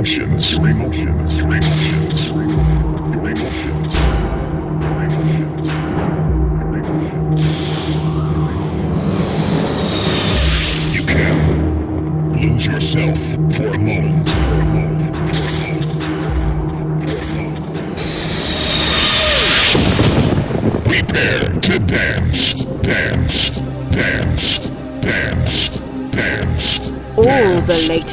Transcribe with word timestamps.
emotions. 0.00 0.52
Your 0.52 0.68
emotions. 0.68 1.32
Your 1.34 1.52
emotions. 1.52 1.79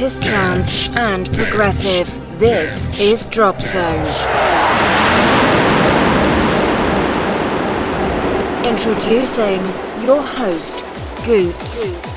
Latest 0.00 0.22
trance 0.22 0.96
and 0.96 1.26
progressive. 1.32 2.06
This 2.38 3.00
is 3.00 3.26
Drop 3.26 3.60
Zone. 3.60 4.06
Introducing 8.64 9.60
your 10.06 10.22
host, 10.22 10.84
Goots. 11.26 12.07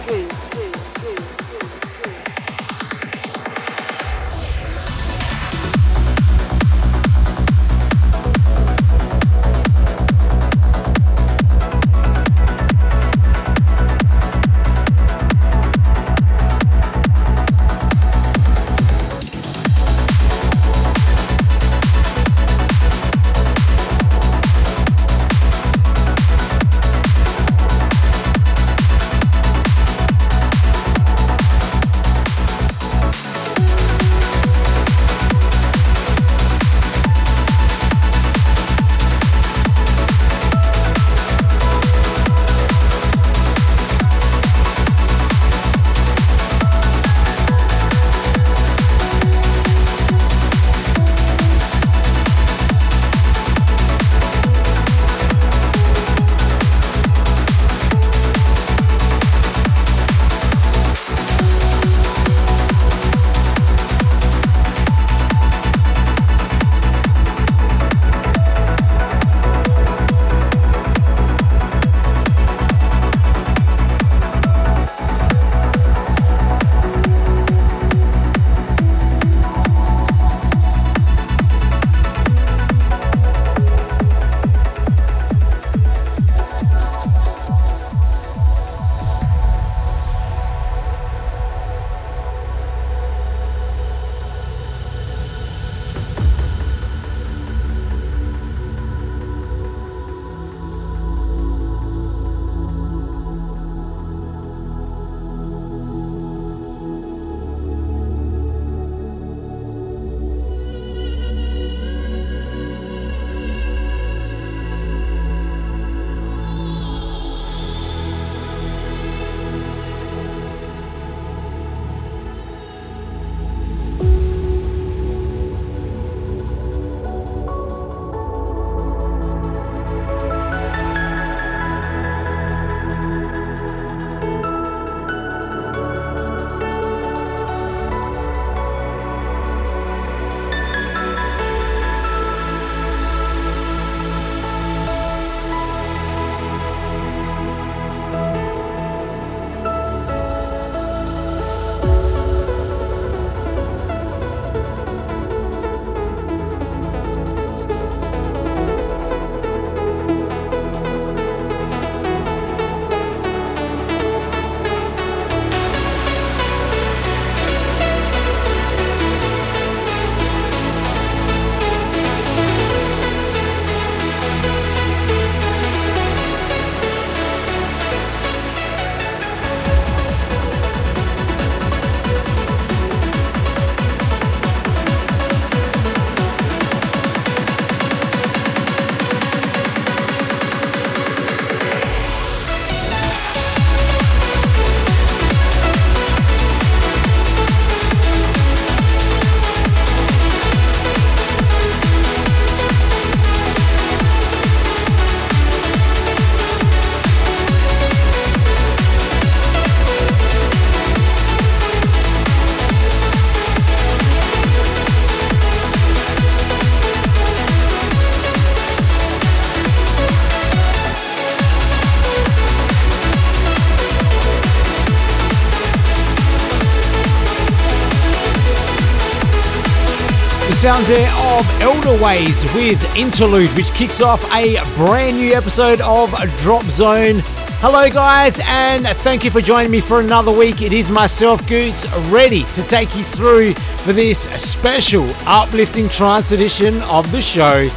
Sounds 230.61 230.87
there 230.89 231.07
of 231.07 231.43
Elderways 231.59 232.43
with 232.53 232.95
Interlude, 232.95 233.49
which 233.57 233.71
kicks 233.71 233.99
off 233.99 234.23
a 234.31 234.57
brand 234.75 235.17
new 235.17 235.33
episode 235.33 235.81
of 235.81 236.11
Drop 236.37 236.61
Zone. 236.65 237.21
Hello, 237.63 237.89
guys, 237.89 238.39
and 238.43 238.85
thank 238.99 239.23
you 239.23 239.31
for 239.31 239.41
joining 239.41 239.71
me 239.71 239.81
for 239.81 240.01
another 240.01 240.31
week. 240.31 240.61
It 240.61 240.71
is 240.71 240.91
myself, 240.91 241.47
Goots, 241.47 241.91
ready 242.11 242.43
to 242.43 242.61
take 242.61 242.95
you 242.95 243.03
through 243.03 243.55
for 243.55 243.91
this 243.91 244.19
special 244.39 245.07
uplifting 245.25 245.89
trance 245.89 246.31
edition 246.31 246.79
of 246.83 247.11
the 247.11 247.23
show. 247.23 247.67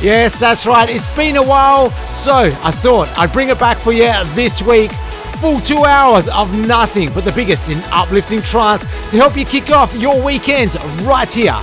Yes, 0.00 0.38
that's 0.38 0.64
right, 0.64 0.88
it's 0.88 1.16
been 1.16 1.38
a 1.38 1.42
while, 1.42 1.90
so 1.90 2.52
I 2.62 2.70
thought 2.70 3.08
I'd 3.18 3.32
bring 3.32 3.48
it 3.48 3.58
back 3.58 3.78
for 3.78 3.92
you 3.92 4.12
this 4.36 4.62
week 4.62 4.92
full 5.40 5.58
two 5.60 5.84
hours 5.84 6.28
of 6.28 6.56
nothing 6.68 7.12
but 7.12 7.24
the 7.24 7.32
biggest 7.32 7.68
in 7.68 7.78
uplifting 7.90 8.42
trance 8.42 8.84
to 9.10 9.16
help 9.16 9.36
you 9.36 9.44
kick 9.44 9.70
off 9.70 9.92
your 9.96 10.22
weekend 10.22 10.72
right 11.02 11.32
here. 11.32 11.60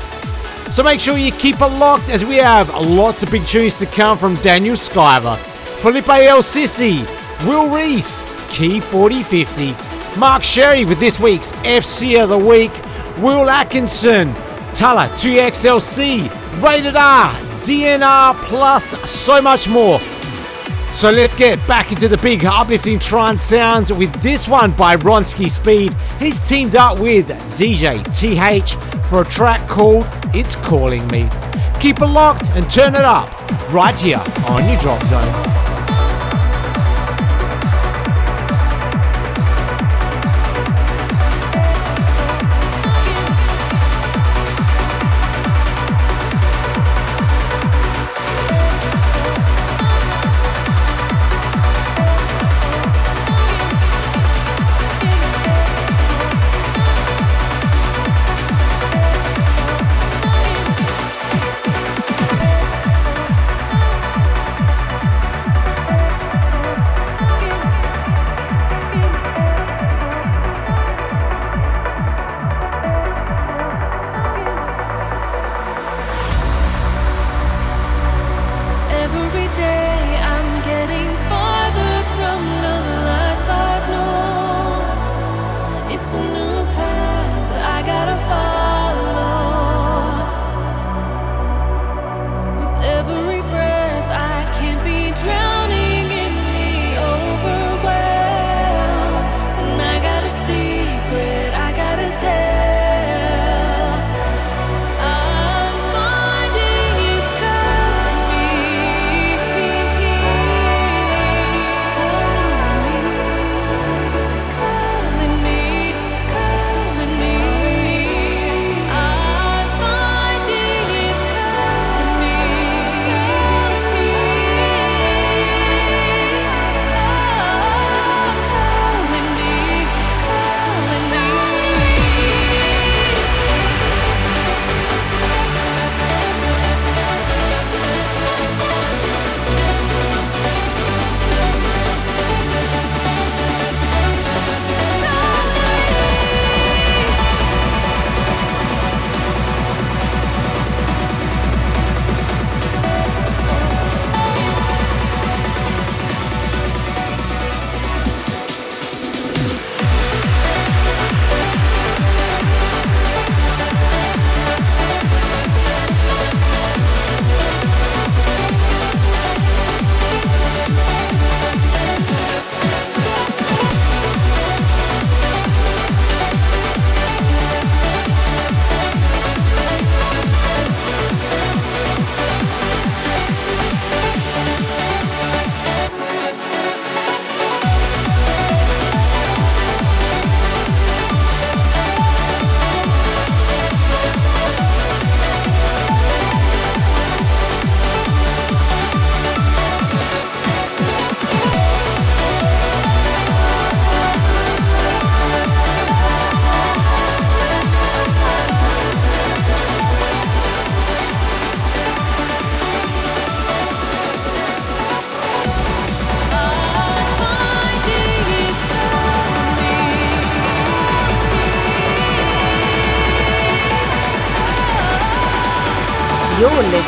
So 0.76 0.84
make 0.84 1.00
sure 1.00 1.18
you 1.18 1.32
keep 1.32 1.62
it 1.62 1.68
locked 1.68 2.10
as 2.10 2.26
we 2.26 2.36
have 2.36 2.68
lots 2.76 3.24
of 3.24 3.32
big 3.32 3.46
tunes 3.46 3.78
to 3.78 3.86
come 3.86 4.18
from 4.18 4.36
Daniel 4.42 4.76
Skyver, 4.76 5.38
Felipe 5.80 6.10
El 6.10 6.40
Sisi, 6.40 7.00
Will 7.48 7.74
Reese, 7.74 8.24
Key 8.50 8.82
4050, 8.82 10.20
Mark 10.20 10.44
Sherry 10.44 10.84
with 10.84 11.00
this 11.00 11.18
week's 11.18 11.54
FC 11.64 12.22
of 12.22 12.28
the 12.28 12.38
Week, 12.38 12.74
Will 13.20 13.50
Atkinson, 13.50 14.34
Talla 14.74 15.08
2XLC, 15.12 16.62
Rated 16.62 16.98
R, 16.98 17.34
DNR, 17.62 18.34
plus 18.44 18.84
so 19.10 19.42
much 19.42 19.70
more. 19.70 20.02
So 20.92 21.10
let's 21.10 21.34
get 21.34 21.66
back 21.70 21.94
into 21.94 22.10
the 22.10 22.18
big 22.18 22.44
uplifting 22.44 23.00
trance 23.00 23.42
sounds 23.44 23.94
with 23.94 24.14
this 24.22 24.46
one 24.46 24.72
by 24.72 24.98
Ronski 24.98 25.50
Speed. 25.50 25.94
He's 26.20 26.46
teamed 26.46 26.76
up 26.76 27.00
with 27.00 27.30
DJ 27.58 28.04
TH 28.14 28.74
for 29.06 29.22
a 29.22 29.26
track 29.26 29.66
called 29.70 30.06
Calling 30.66 31.06
Me. 31.08 31.30
Keep 31.80 32.02
it 32.02 32.08
locked 32.08 32.50
and 32.56 32.70
turn 32.72 32.96
it 32.96 33.06
up 33.06 33.30
right 33.72 33.96
here 33.96 34.22
on 34.50 34.68
your 34.68 34.80
drop 34.80 35.02
zone. 35.04 35.55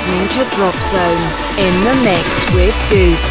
Listening 0.07 0.45
to 0.45 0.55
Drop 0.55 0.75
Zone 0.75 1.23
in 1.59 1.73
the 1.83 1.93
mix 2.05 2.53
with 2.53 2.75
Goots. 2.89 3.26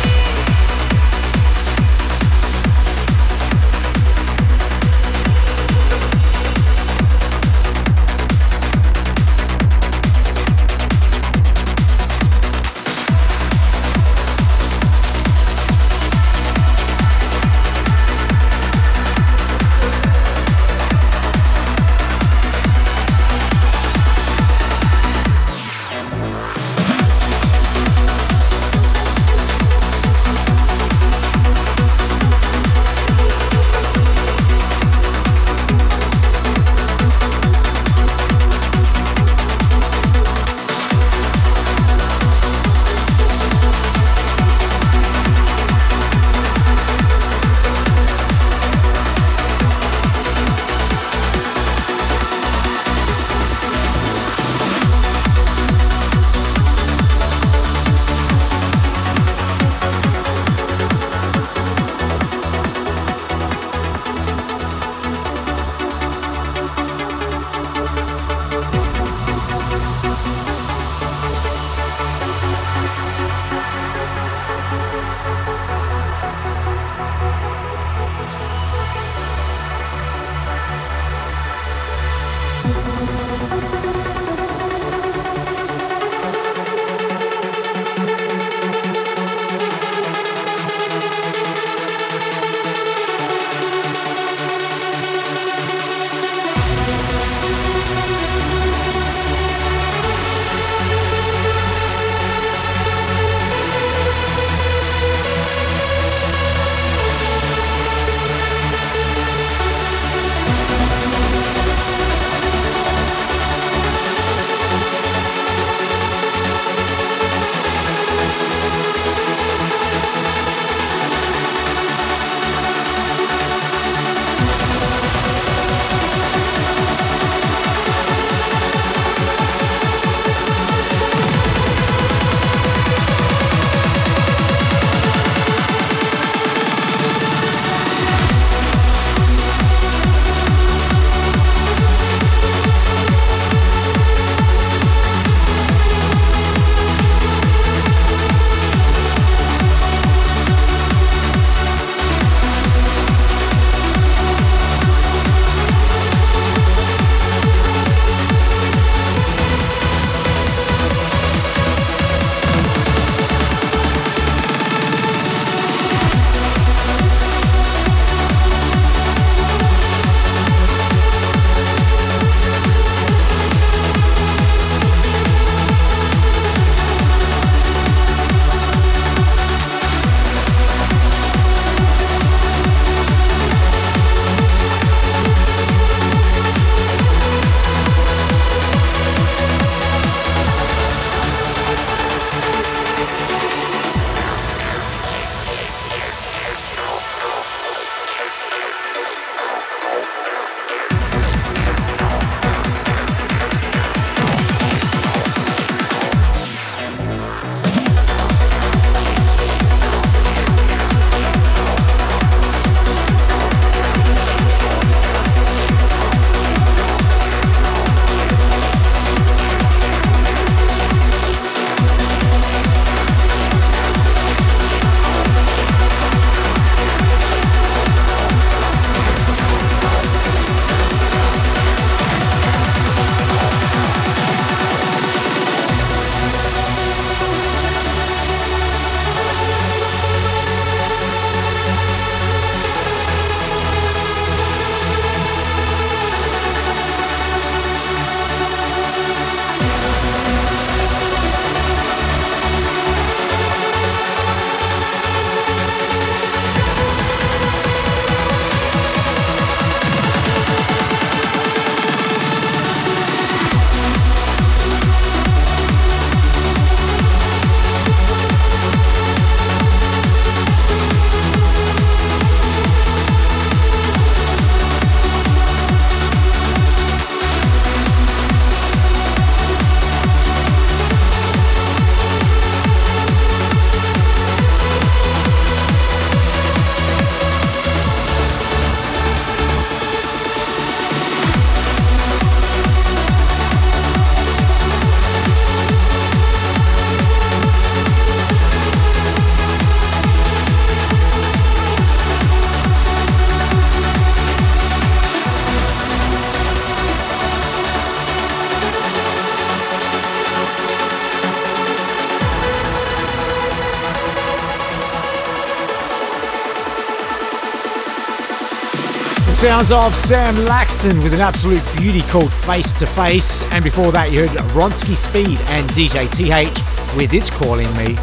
Sounds 319.56 319.72
of 319.72 319.96
Sam 319.96 320.34
Laxton 320.44 321.02
with 321.02 321.14
an 321.14 321.20
absolute 321.20 321.62
beauty 321.78 322.02
called 322.02 322.30
Face 322.30 322.78
to 322.78 322.86
Face. 322.86 323.42
And 323.52 323.64
before 323.64 323.90
that, 323.90 324.12
you 324.12 324.28
heard 324.28 324.38
Ronski 324.52 324.94
Speed 324.94 325.38
and 325.48 325.66
DJ 325.70 326.10
TH 326.12 326.94
with 326.94 327.14
It's 327.14 327.30
Calling 327.30 327.74
Me. 327.74 327.94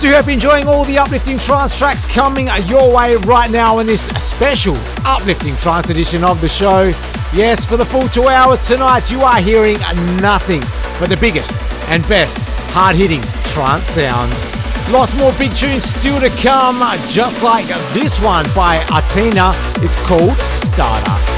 Do 0.00 0.08
you 0.08 0.16
hope 0.16 0.26
you're 0.26 0.32
enjoying 0.32 0.66
all 0.66 0.82
the 0.84 0.98
uplifting 0.98 1.38
trance 1.38 1.78
tracks 1.78 2.04
coming 2.04 2.48
your 2.66 2.92
way 2.92 3.14
right 3.18 3.48
now 3.52 3.78
in 3.78 3.86
this 3.86 4.08
special 4.20 4.74
uplifting 5.04 5.54
trance 5.58 5.90
edition 5.90 6.24
of 6.24 6.40
the 6.40 6.48
show. 6.48 6.86
Yes, 7.32 7.64
for 7.64 7.76
the 7.76 7.84
full 7.84 8.08
two 8.08 8.26
hours 8.26 8.66
tonight, 8.66 9.12
you 9.12 9.20
are 9.20 9.40
hearing 9.40 9.78
nothing 10.16 10.62
but 10.98 11.08
the 11.08 11.18
biggest 11.18 11.52
and 11.88 12.02
best 12.08 12.36
hard 12.72 12.96
hitting 12.96 13.22
trance 13.52 13.86
sounds. 13.86 14.57
Lots 14.90 15.14
more 15.18 15.32
big 15.38 15.54
tunes 15.54 15.84
still 15.84 16.18
to 16.18 16.30
come, 16.30 16.80
just 17.08 17.42
like 17.42 17.66
this 17.92 18.18
one 18.22 18.46
by 18.54 18.76
Athena. 18.90 19.52
It's 19.84 19.96
called 20.06 20.38
Stardust. 20.48 21.37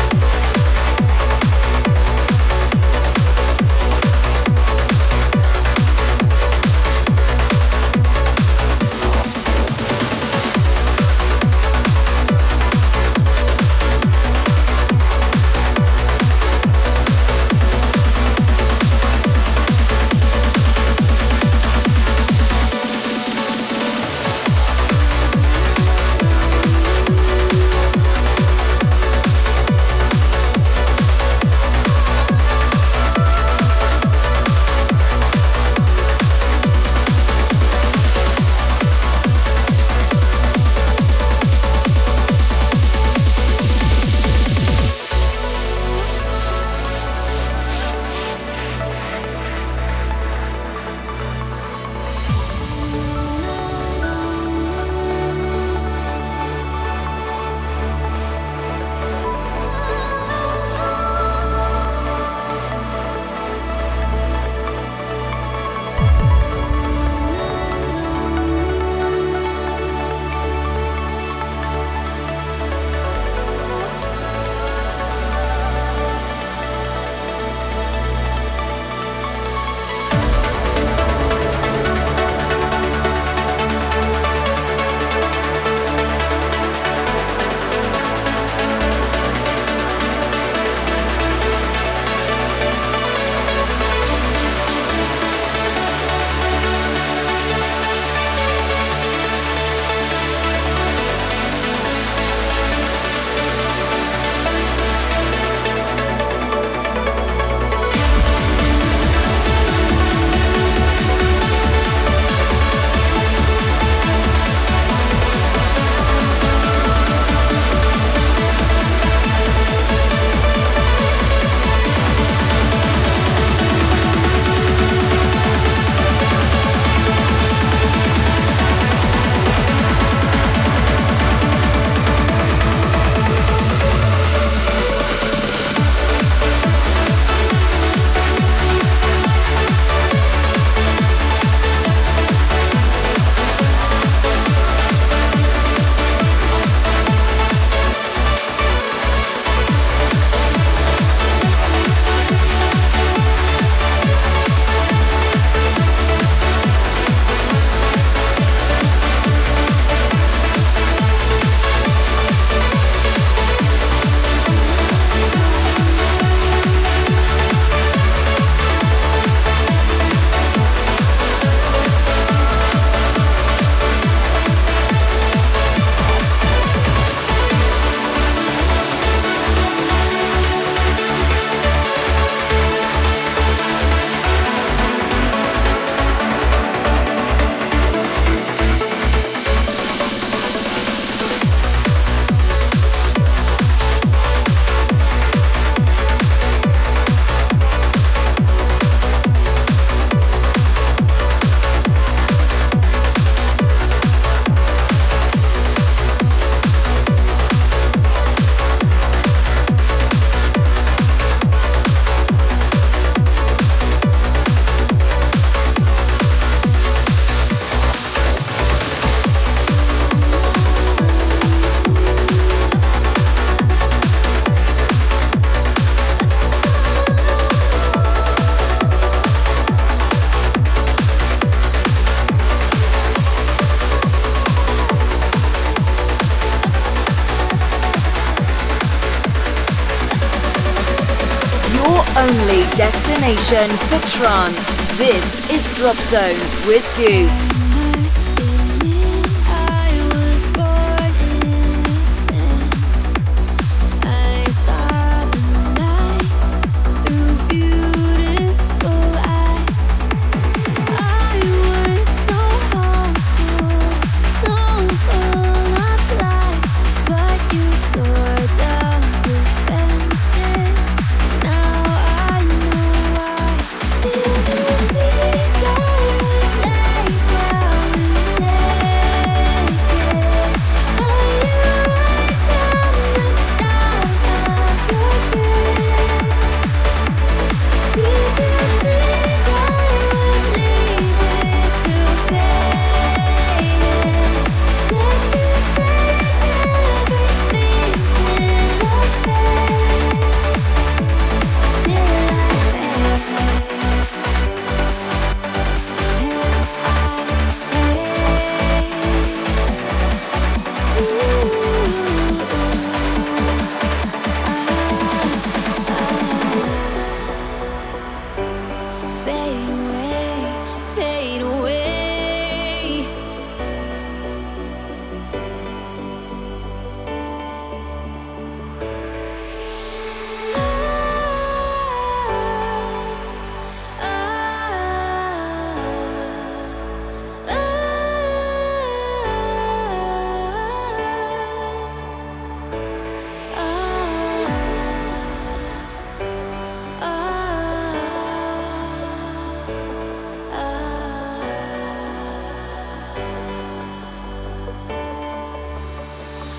For 243.51 243.99
trance. 244.07 244.77
This 244.97 245.51
is 245.51 245.75
Drop 245.75 245.97
Zone 245.97 246.39
with 246.69 246.87
Goots. 246.97 247.40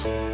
Bye. 0.04 0.31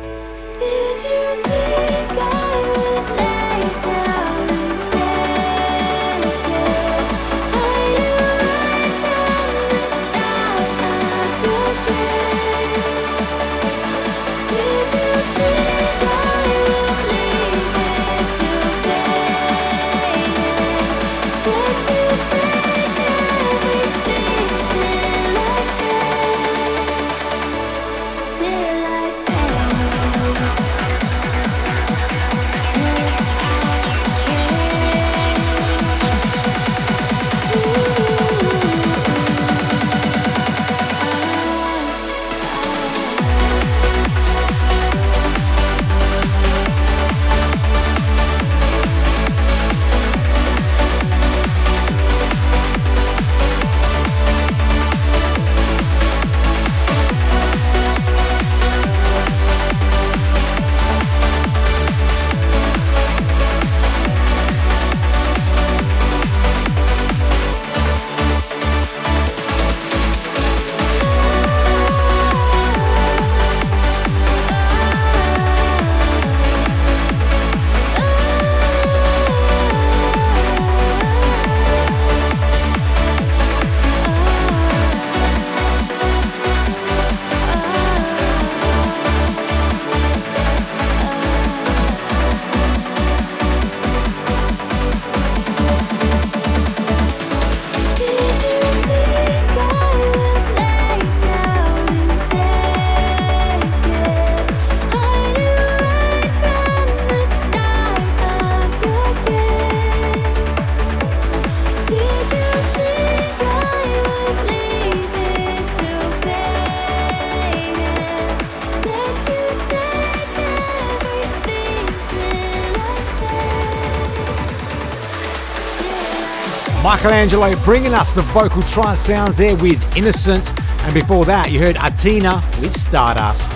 Michelangelo 126.98 127.54
bringing 127.64 127.94
us 127.94 128.12
the 128.12 128.24
vocal 128.24 128.64
trance 128.64 129.02
sounds 129.02 129.38
there 129.38 129.56
with 129.58 129.80
Innocent. 129.96 130.52
And 130.82 130.96
before 130.96 131.26
that, 131.26 131.52
you 131.52 131.60
heard 131.60 131.76
Atina 131.76 132.42
with 132.60 132.76
Stardust. 132.76 133.52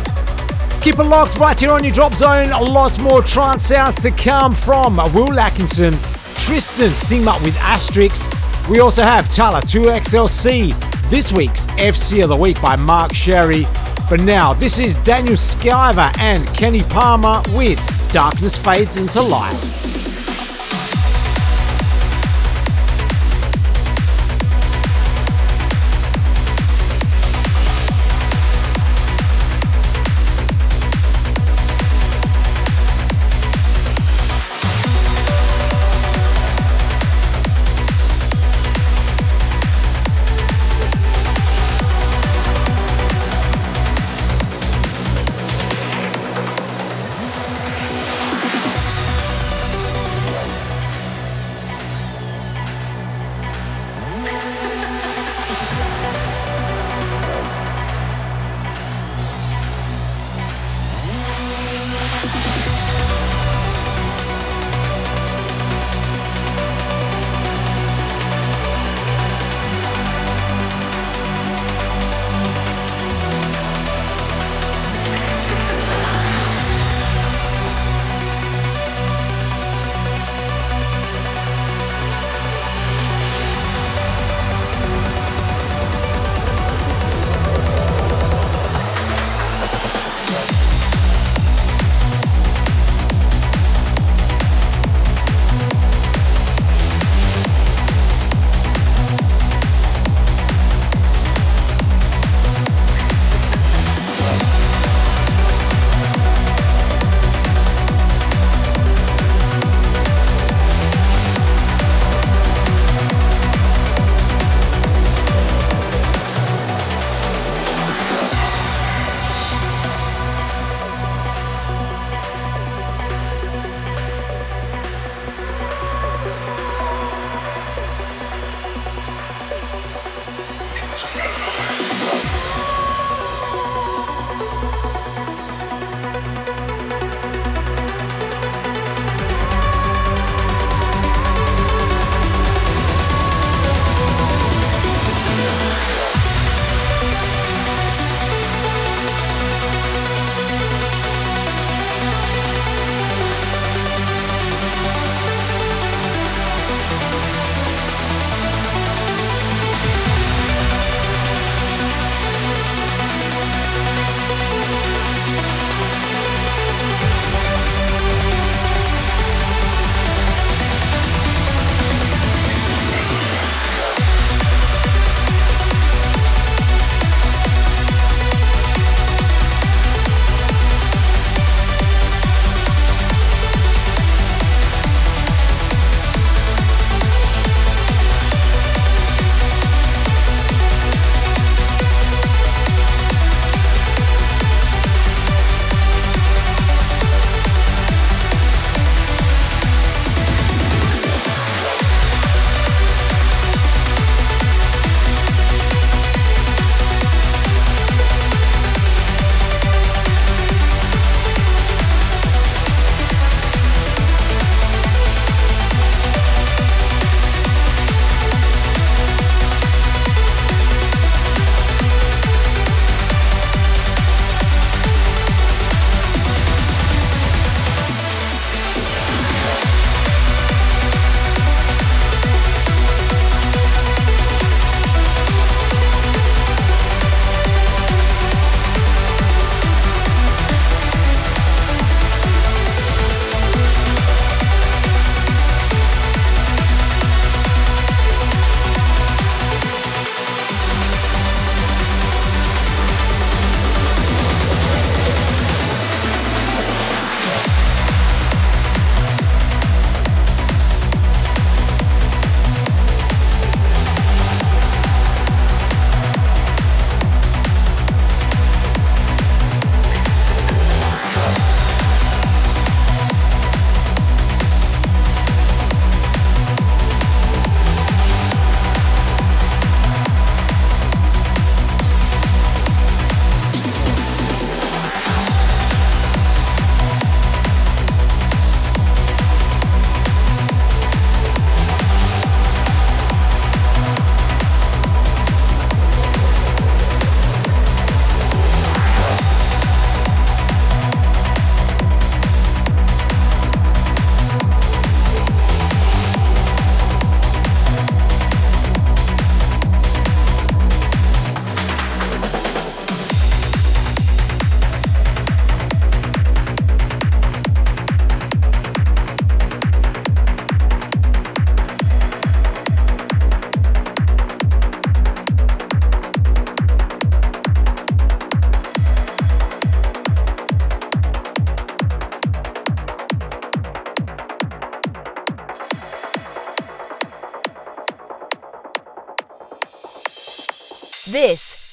Keep 0.84 1.00
it 1.00 1.06
locked 1.06 1.40
right 1.40 1.60
here 1.60 1.72
on 1.72 1.84
your 1.84 1.92
drop 1.92 2.14
zone. 2.14 2.52
Lots 2.52 3.00
more 3.00 3.24
trance 3.24 3.64
sounds 3.64 4.00
to 4.04 4.12
come 4.12 4.54
from 4.54 4.98
Will 5.16 5.40
Atkinson, 5.40 5.94
Tristan 6.38 7.28
up 7.28 7.42
with 7.42 7.56
Asterix. 7.56 8.28
We 8.70 8.80
also 8.80 9.02
have 9.02 9.26
Talla 9.26 9.62
2XLC, 9.62 11.10
this 11.10 11.32
week's 11.32 11.66
FC 11.78 12.22
of 12.22 12.30
the 12.30 12.38
Week 12.38 12.62
by 12.62 12.76
Mark 12.76 13.16
Sherry. 13.16 13.66
But 14.08 14.22
now, 14.22 14.54
this 14.54 14.78
is 14.78 14.94
Daniel 14.98 15.36
Skyver 15.36 16.16
and 16.20 16.48
Kenny 16.50 16.82
Palmer 16.82 17.42
with 17.56 17.80
Darkness 18.14 18.56
Fades 18.60 18.98
into 18.98 19.20
Light. 19.20 19.71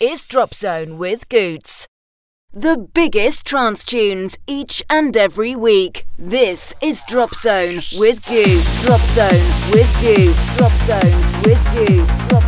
Is 0.08 0.24
Drop 0.24 0.54
Zone 0.54 0.96
with 0.96 1.28
Goots. 1.28 1.86
The 2.50 2.78
biggest 2.78 3.44
trance 3.44 3.84
tunes 3.84 4.38
each 4.46 4.82
and 4.88 5.14
every 5.14 5.54
week. 5.54 6.06
This 6.18 6.72
is 6.80 7.04
Drop 7.06 7.34
Zone 7.34 7.82
with 7.98 8.26
Goots. 8.26 8.86
Drop 8.86 9.02
Zone 9.10 9.50
with 9.70 10.00
Goots. 10.00 10.56
Drop 10.56 10.72
Zone 10.86 11.42
with 11.44 11.62
Goots. 11.74 12.47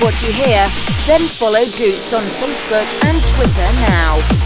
What 0.00 0.20
you 0.22 0.32
hear, 0.32 0.66
then 1.06 1.20
follow 1.20 1.64
Goots 1.64 2.12
on 2.12 2.22
Facebook 2.22 2.86
and 3.08 3.18
Twitter 3.34 3.90
now. 3.90 4.37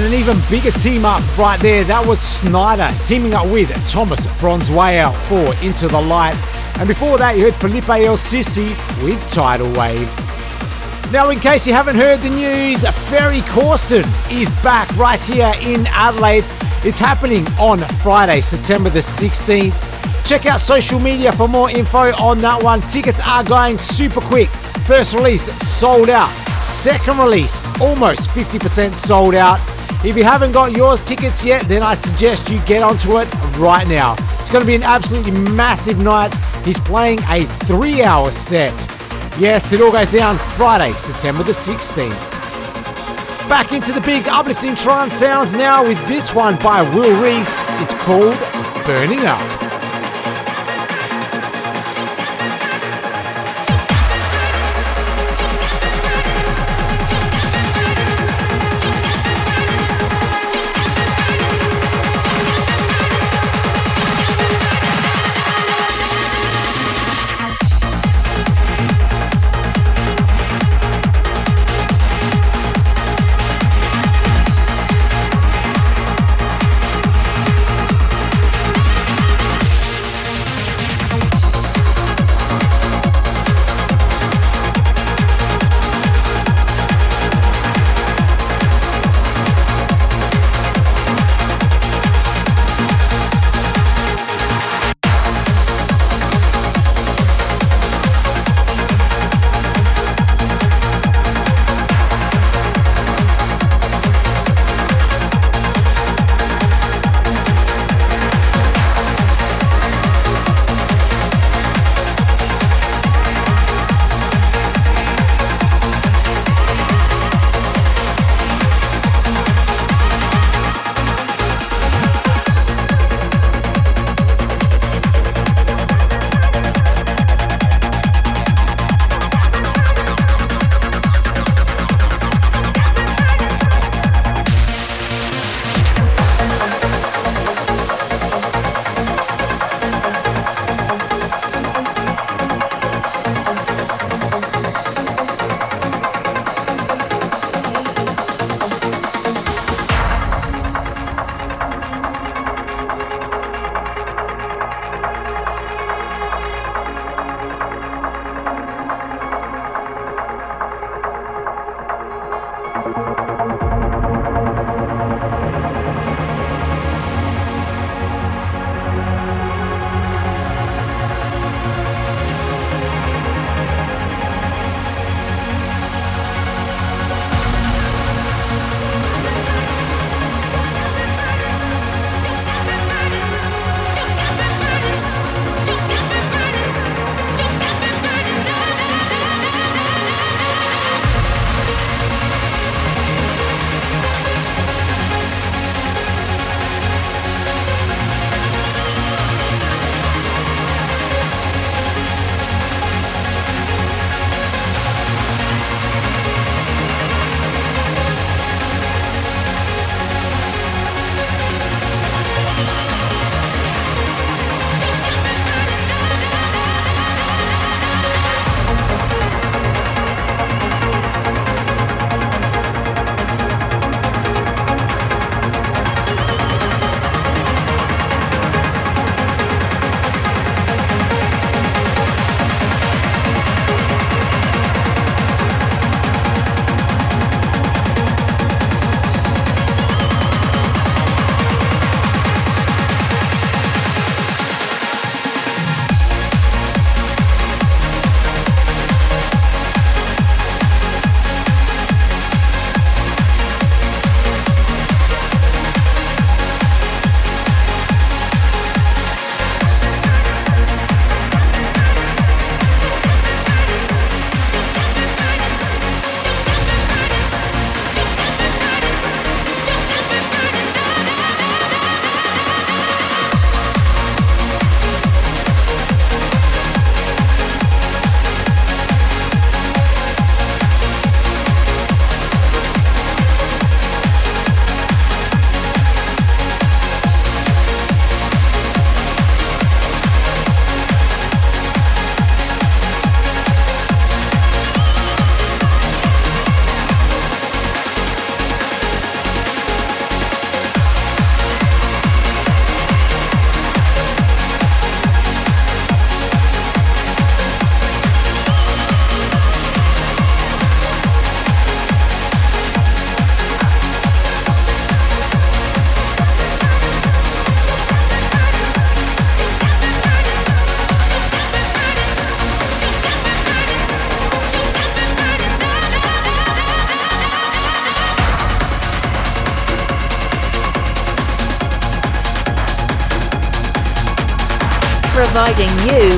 And 0.00 0.14
an 0.14 0.18
even 0.18 0.38
bigger 0.48 0.70
team 0.70 1.04
up 1.04 1.20
right 1.36 1.60
there. 1.60 1.84
That 1.84 2.06
was 2.06 2.20
Sneijder 2.20 2.90
teaming 3.06 3.34
up 3.34 3.46
with 3.48 3.68
Thomas 3.86 4.26
Bronzwaer 4.40 5.12
for 5.28 5.54
Into 5.62 5.88
the 5.88 6.00
Light. 6.00 6.40
And 6.78 6.88
before 6.88 7.18
that, 7.18 7.36
you 7.36 7.42
heard 7.42 7.54
Philippe 7.56 8.06
El 8.06 8.16
Sisi 8.16 8.70
with 9.04 9.20
Tidal 9.28 9.70
Wave. 9.78 10.08
Now, 11.12 11.28
in 11.28 11.38
case 11.38 11.66
you 11.66 11.74
haven't 11.74 11.96
heard 11.96 12.20
the 12.20 12.30
news, 12.30 12.80
Ferry 13.10 13.40
Corsten 13.40 14.06
is 14.32 14.48
back 14.62 14.88
right 14.96 15.20
here 15.20 15.52
in 15.60 15.86
Adelaide. 15.88 16.44
It's 16.82 16.98
happening 16.98 17.46
on 17.58 17.80
Friday, 18.00 18.40
September 18.40 18.88
the 18.88 19.00
16th. 19.00 20.26
Check 20.26 20.46
out 20.46 20.60
social 20.60 20.98
media 20.98 21.30
for 21.30 21.46
more 21.46 21.68
info 21.68 22.14
on 22.16 22.38
that 22.38 22.62
one. 22.62 22.80
Tickets 22.82 23.20
are 23.22 23.44
going 23.44 23.76
super 23.76 24.22
quick. 24.22 24.48
First 24.90 25.14
release 25.14 25.44
sold 25.68 26.10
out. 26.10 26.30
Second 26.58 27.18
release 27.18 27.64
almost 27.80 28.28
50% 28.30 28.96
sold 28.96 29.36
out. 29.36 29.60
If 30.04 30.16
you 30.16 30.24
haven't 30.24 30.50
got 30.50 30.72
yours 30.72 31.00
tickets 31.06 31.44
yet, 31.44 31.62
then 31.68 31.84
I 31.84 31.94
suggest 31.94 32.50
you 32.50 32.60
get 32.62 32.82
onto 32.82 33.20
it 33.20 33.32
right 33.56 33.86
now. 33.86 34.16
It's 34.40 34.50
going 34.50 34.62
to 34.62 34.66
be 34.66 34.74
an 34.74 34.82
absolutely 34.82 35.30
massive 35.30 35.98
night. 35.98 36.34
He's 36.64 36.80
playing 36.80 37.20
a 37.28 37.44
three 37.66 38.02
hour 38.02 38.32
set. 38.32 38.74
Yes, 39.38 39.72
it 39.72 39.80
all 39.80 39.92
goes 39.92 40.10
down 40.10 40.36
Friday, 40.36 40.90
September 40.94 41.44
the 41.44 41.52
16th. 41.52 42.10
Back 43.48 43.70
into 43.70 43.92
the 43.92 44.00
big 44.00 44.26
uplifting 44.26 44.74
trance 44.74 45.14
sounds 45.14 45.52
now 45.52 45.86
with 45.86 46.04
this 46.08 46.34
one 46.34 46.56
by 46.56 46.82
Will 46.96 47.22
Reese. 47.22 47.64
It's 47.80 47.94
called 47.94 48.36
Burning 48.84 49.20
Up. 49.20 49.69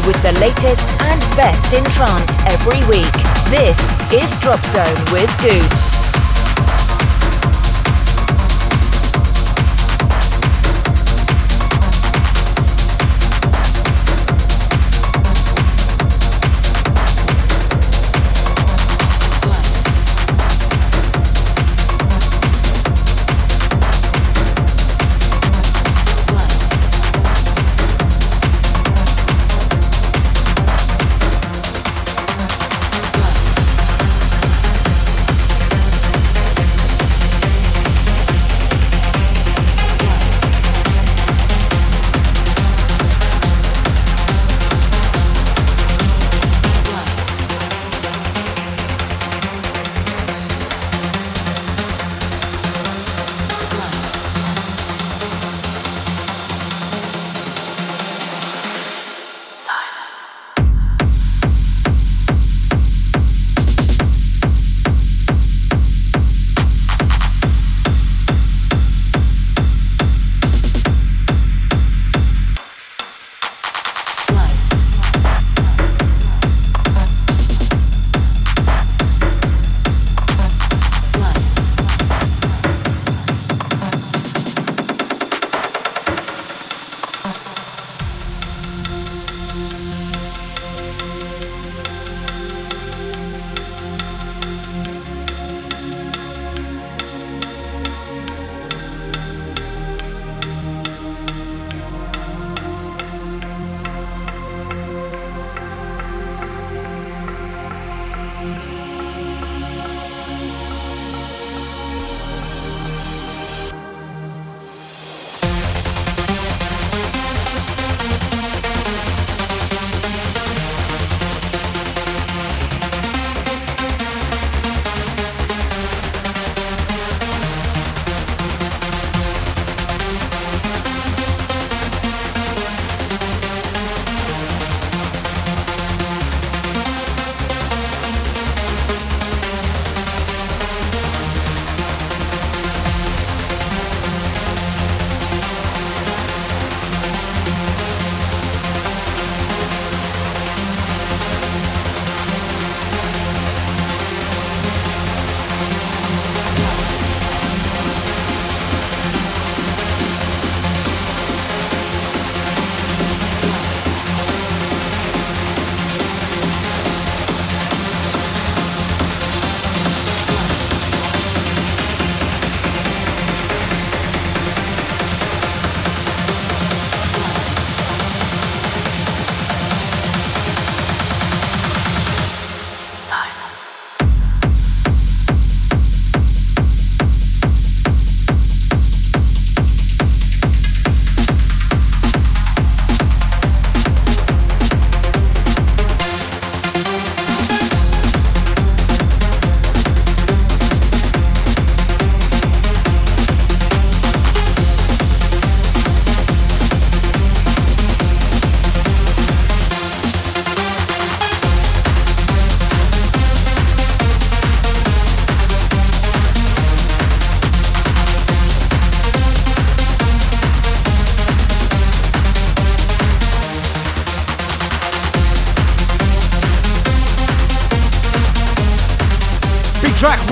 With 0.06 0.20
the 0.22 0.32
latest 0.40 0.88
and 1.00 1.20
best 1.36 1.72
in 1.72 1.84
trance 1.84 2.32
every 2.46 2.80
week. 2.86 3.12
This 3.50 3.78
is 4.12 4.30
Drop 4.40 4.64
Zone 4.66 5.12
with 5.12 5.30
Goots. 5.40 5.81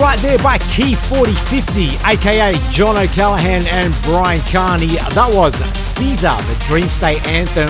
Right 0.01 0.19
there 0.21 0.39
by 0.39 0.57
Key 0.57 0.95
4050, 0.95 1.99
aka 2.07 2.55
John 2.71 2.97
O'Callaghan 2.97 3.67
and 3.67 3.95
Bryan 4.03 4.41
Kearney. 4.47 4.97
That 5.15 5.31
was 5.35 5.55
Caesar, 5.79 6.29
the 6.29 6.65
Dream 6.67 6.89
State 6.89 7.23
anthem. 7.27 7.69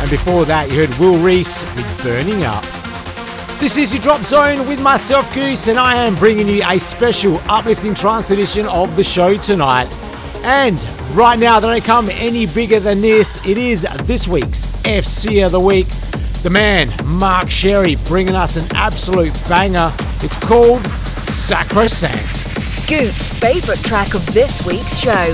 And 0.00 0.08
before 0.08 0.44
that, 0.44 0.70
you 0.70 0.86
heard 0.86 0.98
Will 1.00 1.18
Reese 1.18 1.62
with 1.74 2.02
Burning 2.04 2.44
Up. 2.44 2.62
This 3.58 3.76
is 3.76 3.92
your 3.92 4.00
Drop 4.00 4.22
Zone 4.22 4.68
with 4.68 4.80
myself, 4.80 5.26
Goots, 5.34 5.66
and 5.66 5.76
I 5.76 5.96
am 5.96 6.14
bringing 6.14 6.48
you 6.48 6.62
a 6.64 6.78
special 6.78 7.40
uplifting 7.48 7.92
trance 7.92 8.30
edition 8.30 8.66
of 8.68 8.94
the 8.94 9.02
show 9.02 9.36
tonight. 9.36 9.92
And 10.44 10.80
right 11.10 11.38
now, 11.38 11.58
they 11.58 11.66
don't 11.66 11.84
come 11.84 12.08
any 12.08 12.46
bigger 12.46 12.78
than 12.78 13.00
this. 13.00 13.44
It 13.44 13.58
is 13.58 13.82
this 14.04 14.28
week's 14.28 14.64
FC 14.82 15.44
of 15.44 15.50
the 15.50 15.60
Week. 15.60 15.88
The 16.44 16.50
man, 16.50 16.88
Mark 17.04 17.50
Sherry, 17.50 17.96
bringing 18.06 18.36
us 18.36 18.56
an 18.56 18.64
absolute 18.76 19.34
banger. 19.48 19.92
It's 20.22 20.36
called 20.36 20.80
Sacrosanct. 21.44 22.88
Goot's 22.88 23.38
favourite 23.38 23.84
track 23.84 24.14
of 24.14 24.24
this 24.32 24.66
week's 24.66 24.98
show. 24.98 25.26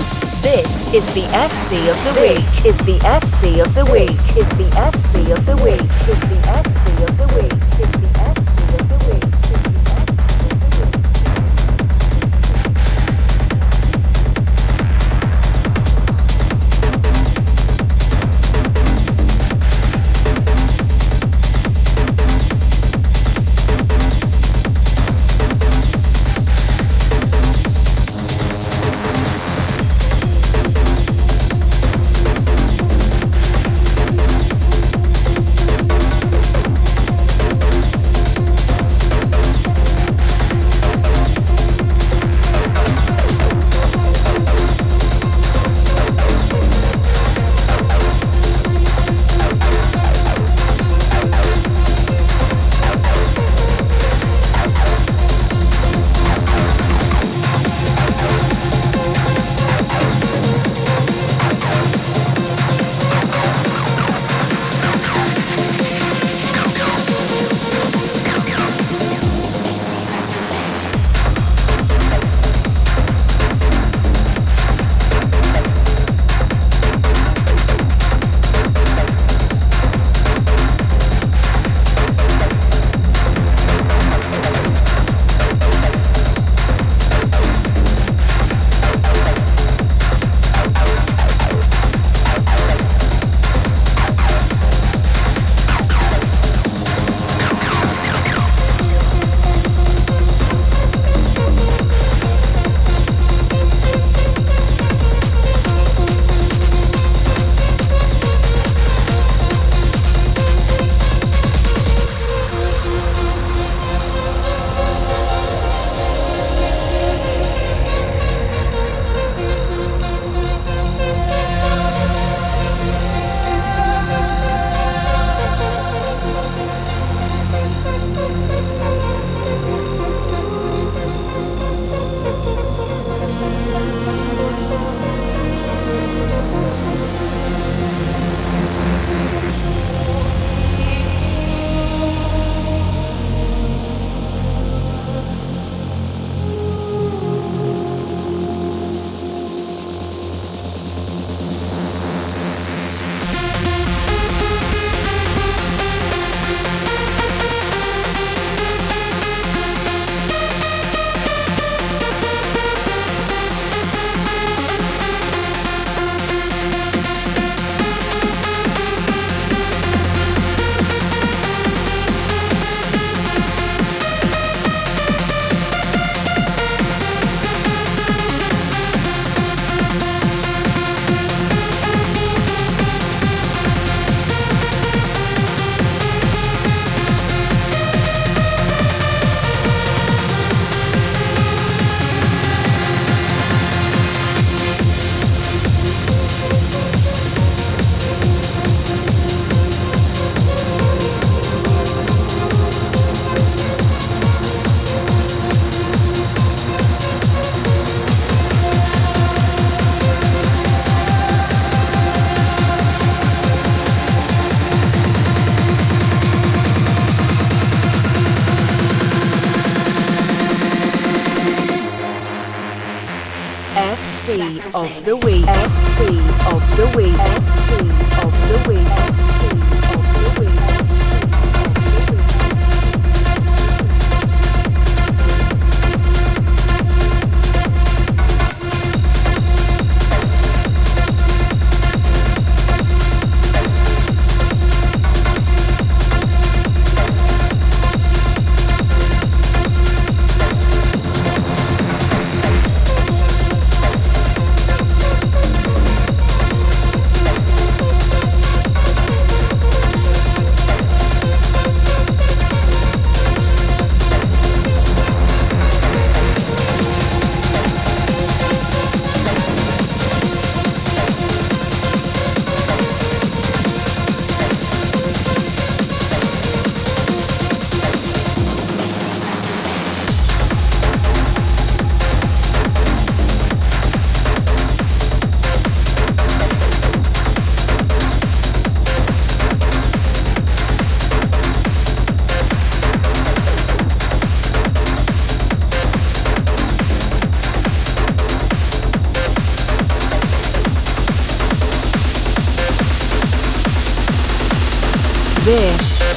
This 0.43 0.93
is 0.93 1.07
the 1.15 1.23
FC 1.31 1.89
of 1.89 2.03
the 2.03 2.21
week. 2.21 2.67
Is 2.67 2.77
the 2.79 2.99
FC 3.07 3.65
of 3.65 3.73
the 3.77 3.85
week. 3.93 4.19
Is 4.37 4.49
the 4.59 4.69
FC 4.75 5.31
of 5.31 5.47
the 5.47 5.55
week. 5.63 6.30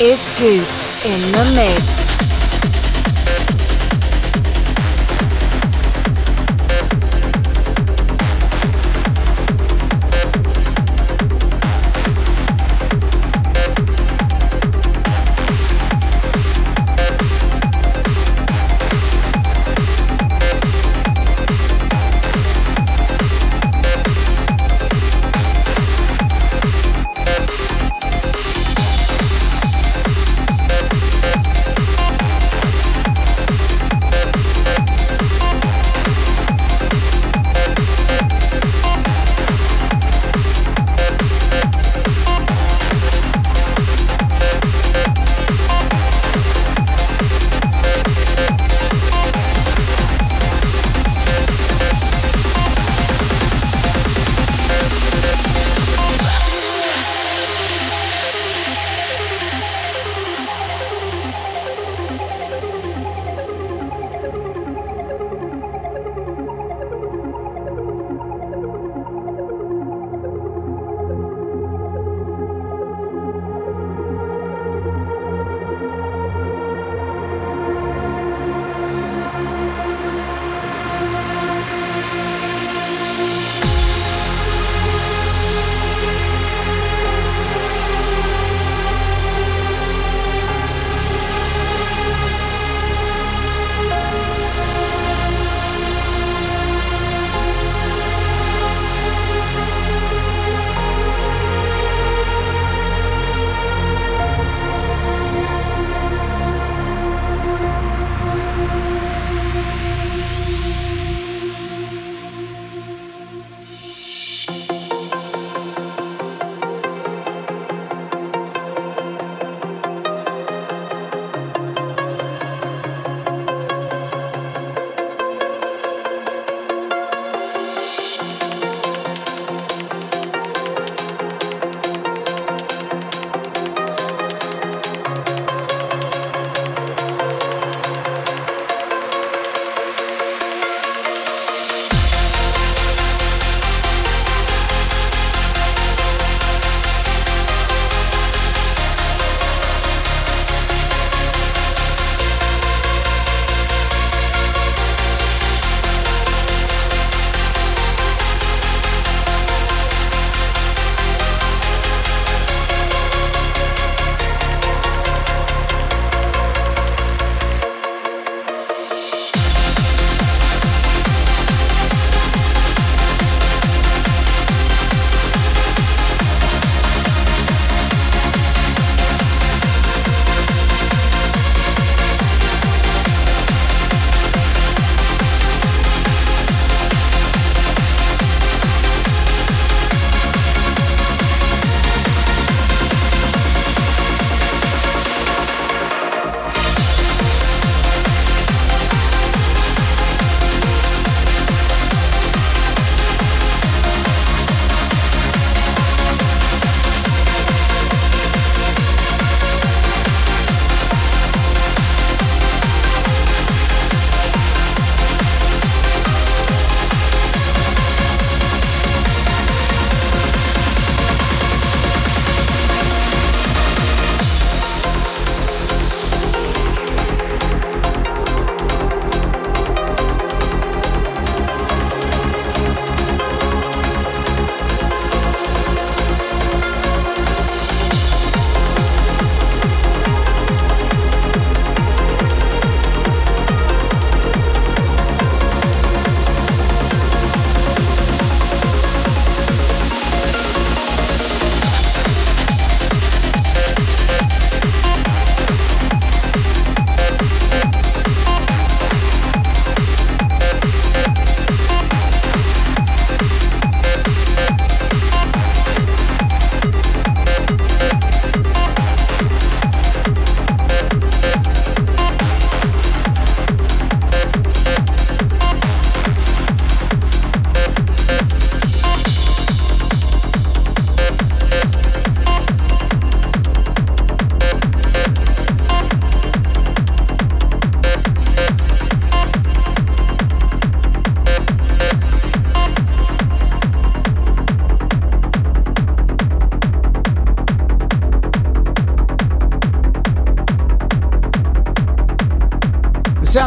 Is 0.03 0.25
Goots 0.37 1.05
in 1.05 1.31
the 1.31 1.45
Mix. 1.55 1.92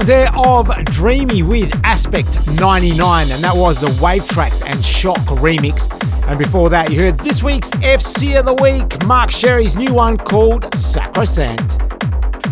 There 0.07 0.33
of 0.37 0.69
Dreamy 0.85 1.43
with 1.43 1.75
Aspect 1.83 2.47
99, 2.47 3.29
and 3.29 3.43
that 3.43 3.57
was 3.57 3.81
the 3.81 4.01
Wave 4.01 4.25
Tracks 4.29 4.63
and 4.63 4.85
Shock 4.85 5.19
remix. 5.27 5.91
And 6.29 6.39
before 6.39 6.71
that, 6.71 6.93
you 6.93 7.01
heard 7.01 7.19
this 7.19 7.43
week's 7.43 7.71
FC 7.71 8.39
of 8.39 8.47
the 8.47 8.55
Week, 8.55 9.05
Mark 9.05 9.33
Sherry's 9.33 9.77
new 9.77 9.93
one 9.93 10.17
called 10.17 10.73
Sacrosanct. 10.77 11.81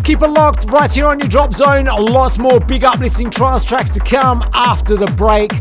Keep 0.03 0.23
it 0.23 0.29
locked 0.31 0.65
right 0.65 0.91
here 0.91 1.05
on 1.05 1.17
your 1.17 1.29
drop 1.29 1.53
zone. 1.53 1.85
Lots 1.85 2.37
more 2.37 2.59
big 2.59 2.83
uplifting 2.83 3.29
trance 3.29 3.63
tracks 3.63 3.89
to 3.91 4.01
come 4.01 4.43
after 4.53 4.97
the 4.97 5.07
break. 5.07 5.51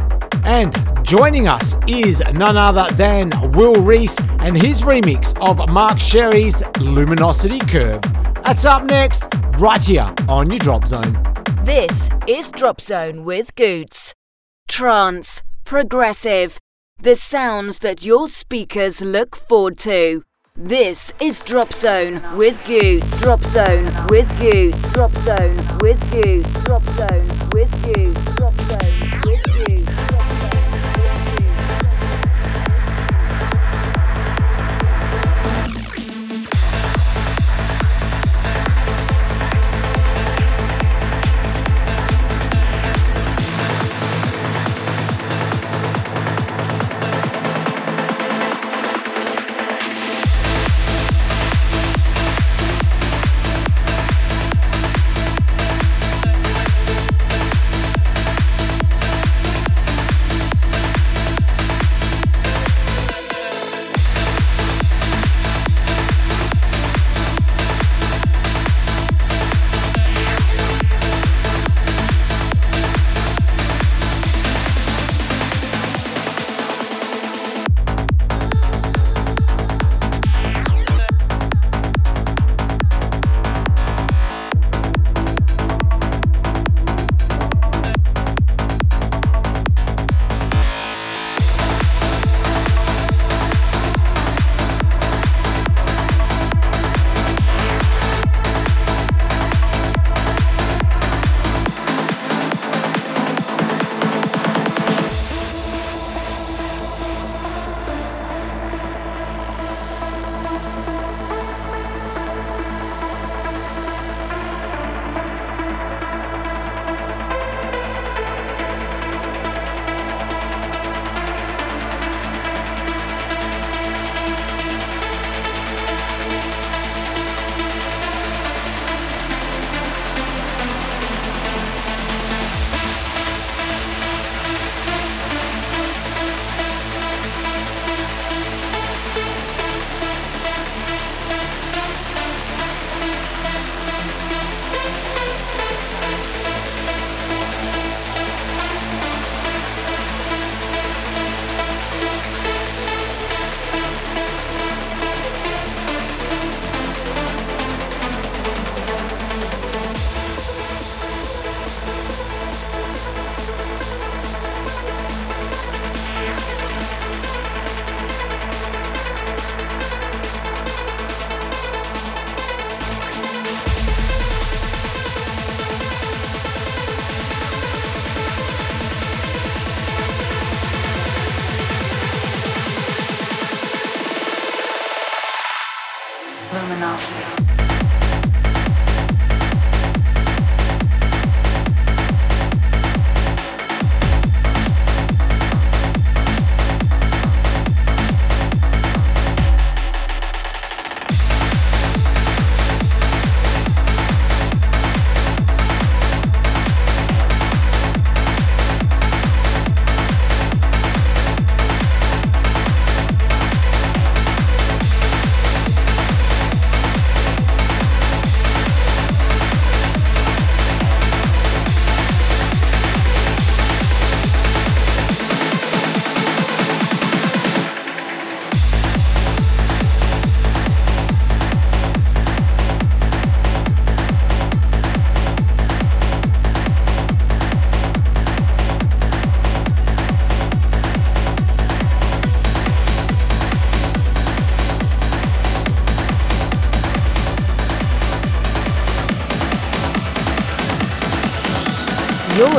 And 0.44 0.74
joining 1.04 1.46
us 1.46 1.76
is 1.86 2.20
none 2.32 2.56
other 2.56 2.92
than 2.96 3.30
Will 3.52 3.80
Reese 3.80 4.18
and 4.40 4.60
his 4.60 4.82
remix 4.82 5.32
of 5.40 5.68
Mark 5.70 6.00
Sherry's 6.00 6.60
Luminosity 6.80 7.60
Curve. 7.60 8.02
That's 8.44 8.64
up 8.64 8.84
next, 8.84 9.24
right 9.58 9.82
here 9.82 10.12
on 10.28 10.50
your 10.50 10.58
drop 10.58 10.88
zone. 10.88 11.23
This 11.64 12.10
is 12.28 12.50
Drop 12.50 12.78
Zone 12.78 13.24
with 13.24 13.54
Goots. 13.54 14.12
Trance, 14.68 15.42
progressive, 15.64 16.58
the 17.00 17.16
sounds 17.16 17.78
that 17.78 18.04
your 18.04 18.28
speakers 18.28 19.00
look 19.00 19.34
forward 19.34 19.78
to. 19.78 20.22
This 20.54 21.14
is 21.22 21.40
Drop 21.40 21.72
Zone 21.72 22.20
with 22.36 22.62
Goots. 22.66 23.18
Drop 23.22 23.42
Zone 23.44 23.86
with 24.10 24.28
Goots. 24.38 24.92
Drop 24.92 25.16
Zone 25.24 25.56
with 25.80 25.98
Goots. 26.12 26.64
Drop 26.64 26.84
Zone 26.98 27.33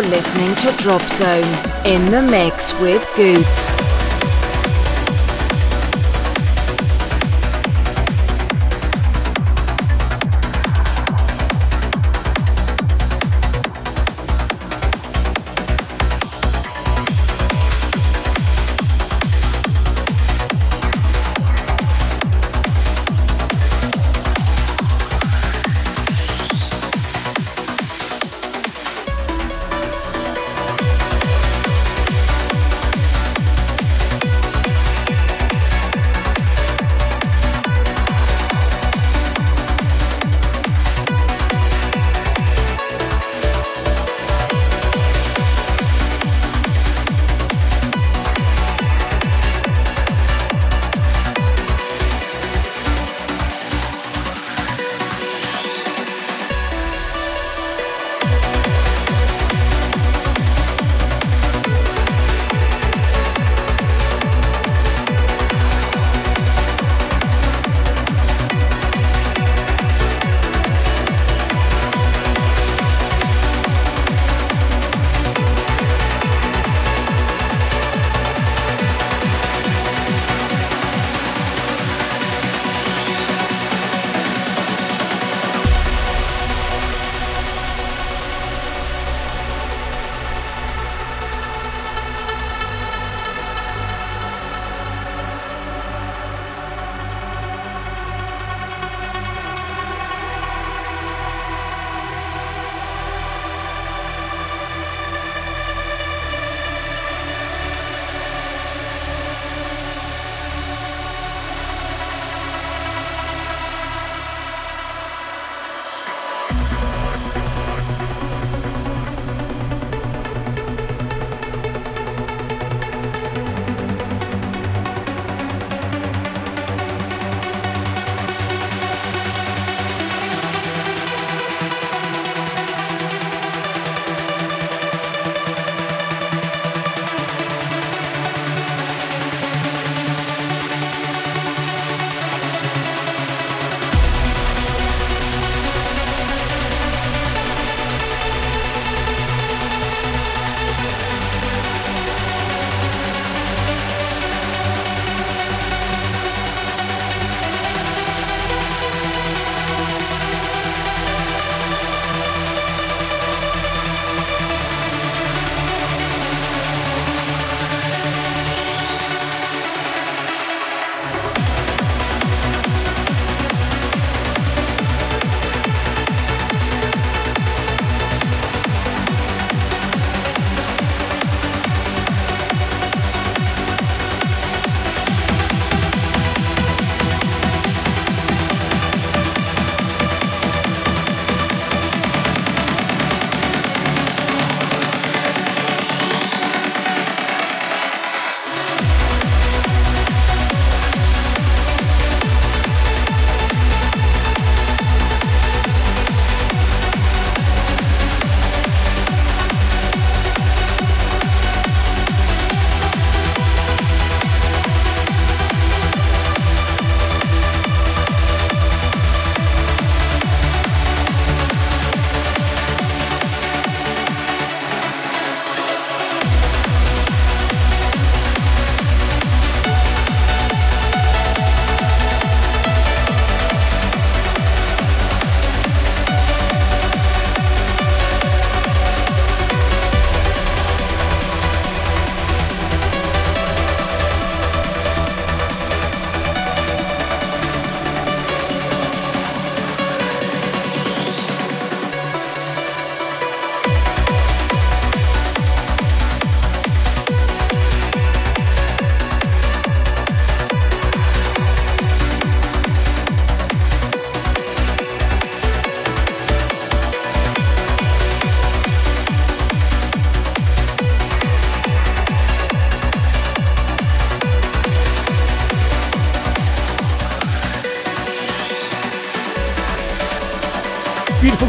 listening 0.10 0.54
to 0.56 0.72
Drop 0.78 1.02
Zone 1.02 1.44
in 1.86 2.06
the 2.12 2.22
mix 2.22 2.80
with 2.80 3.08
Goots. 3.16 3.75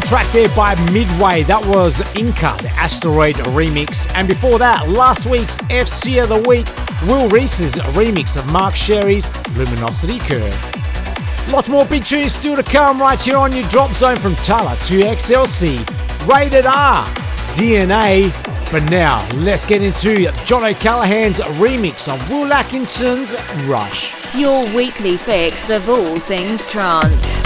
Track 0.07 0.27
there 0.27 0.47
by 0.55 0.73
Midway. 0.93 1.43
That 1.43 1.61
was 1.65 1.99
Inca, 2.15 2.55
the 2.61 2.69
Asteroid 2.77 3.35
remix. 3.51 4.09
And 4.15 4.25
before 4.25 4.57
that, 4.57 4.87
last 4.87 5.25
week's 5.25 5.57
FC 5.67 6.23
of 6.23 6.29
the 6.29 6.47
Week, 6.47 6.65
Will 7.09 7.27
Reese's 7.27 7.73
remix 7.91 8.37
of 8.37 8.49
Mark 8.49 8.73
Sherry's 8.73 9.27
Luminosity 9.57 10.19
Curve. 10.19 11.51
Lots 11.51 11.67
more 11.67 11.85
big 11.87 12.05
tunes 12.05 12.31
still 12.31 12.55
to 12.55 12.63
come 12.63 13.01
right 13.01 13.19
here 13.19 13.35
on 13.35 13.51
your 13.51 13.67
drop 13.67 13.91
zone 13.91 14.15
from 14.15 14.35
Talla 14.35 14.77
2XLC. 14.87 15.75
Rated 16.25 16.65
R, 16.65 17.05
DNA. 17.57 18.31
But 18.71 18.89
now, 18.89 19.27
let's 19.33 19.65
get 19.65 19.81
into 19.81 20.31
John 20.45 20.63
O'Callaghan's 20.63 21.39
remix 21.59 22.07
of 22.07 22.29
Will 22.29 22.53
Atkinson's 22.53 23.33
Rush. 23.65 24.33
Your 24.33 24.63
weekly 24.73 25.17
fix 25.17 25.69
of 25.69 25.89
all 25.89 26.17
things 26.17 26.65
trance. 26.65 27.36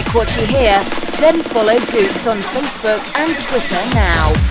Like 0.00 0.14
what 0.14 0.34
you 0.34 0.46
hear? 0.46 0.80
Then 1.20 1.42
follow 1.42 1.74
Goots 1.92 2.26
on 2.26 2.38
Facebook 2.38 3.02
and 3.20 3.30
Twitter 3.36 3.94
now. 3.94 4.49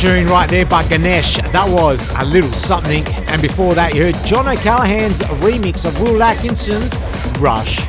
Tune 0.00 0.26
right 0.28 0.48
there 0.48 0.64
by 0.64 0.82
Ganesh. 0.88 1.36
That 1.52 1.68
was 1.68 2.10
a 2.18 2.24
little 2.24 2.48
something. 2.52 3.06
And 3.28 3.42
before 3.42 3.74
that, 3.74 3.94
you 3.94 4.04
heard 4.04 4.14
John 4.24 4.48
O'Callaghan's 4.48 5.18
remix 5.44 5.84
of 5.84 6.00
Will 6.00 6.22
Atkinson's 6.22 6.96
Rush. 7.38 7.86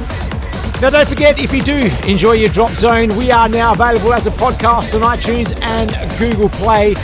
Now, 0.81 0.89
don't 0.89 1.07
forget, 1.07 1.39
if 1.39 1.53
you 1.53 1.61
do 1.61 1.79
enjoy 2.05 2.33
your 2.33 2.49
Drop 2.49 2.69
Zone, 2.71 3.15
we 3.15 3.31
are 3.31 3.47
now 3.47 3.71
available 3.71 4.13
as 4.13 4.27
a 4.27 4.31
podcast 4.31 4.93
on 4.93 5.17
iTunes 5.17 5.55
and 5.61 5.95
Google 6.19 6.49
Play. 6.49 6.95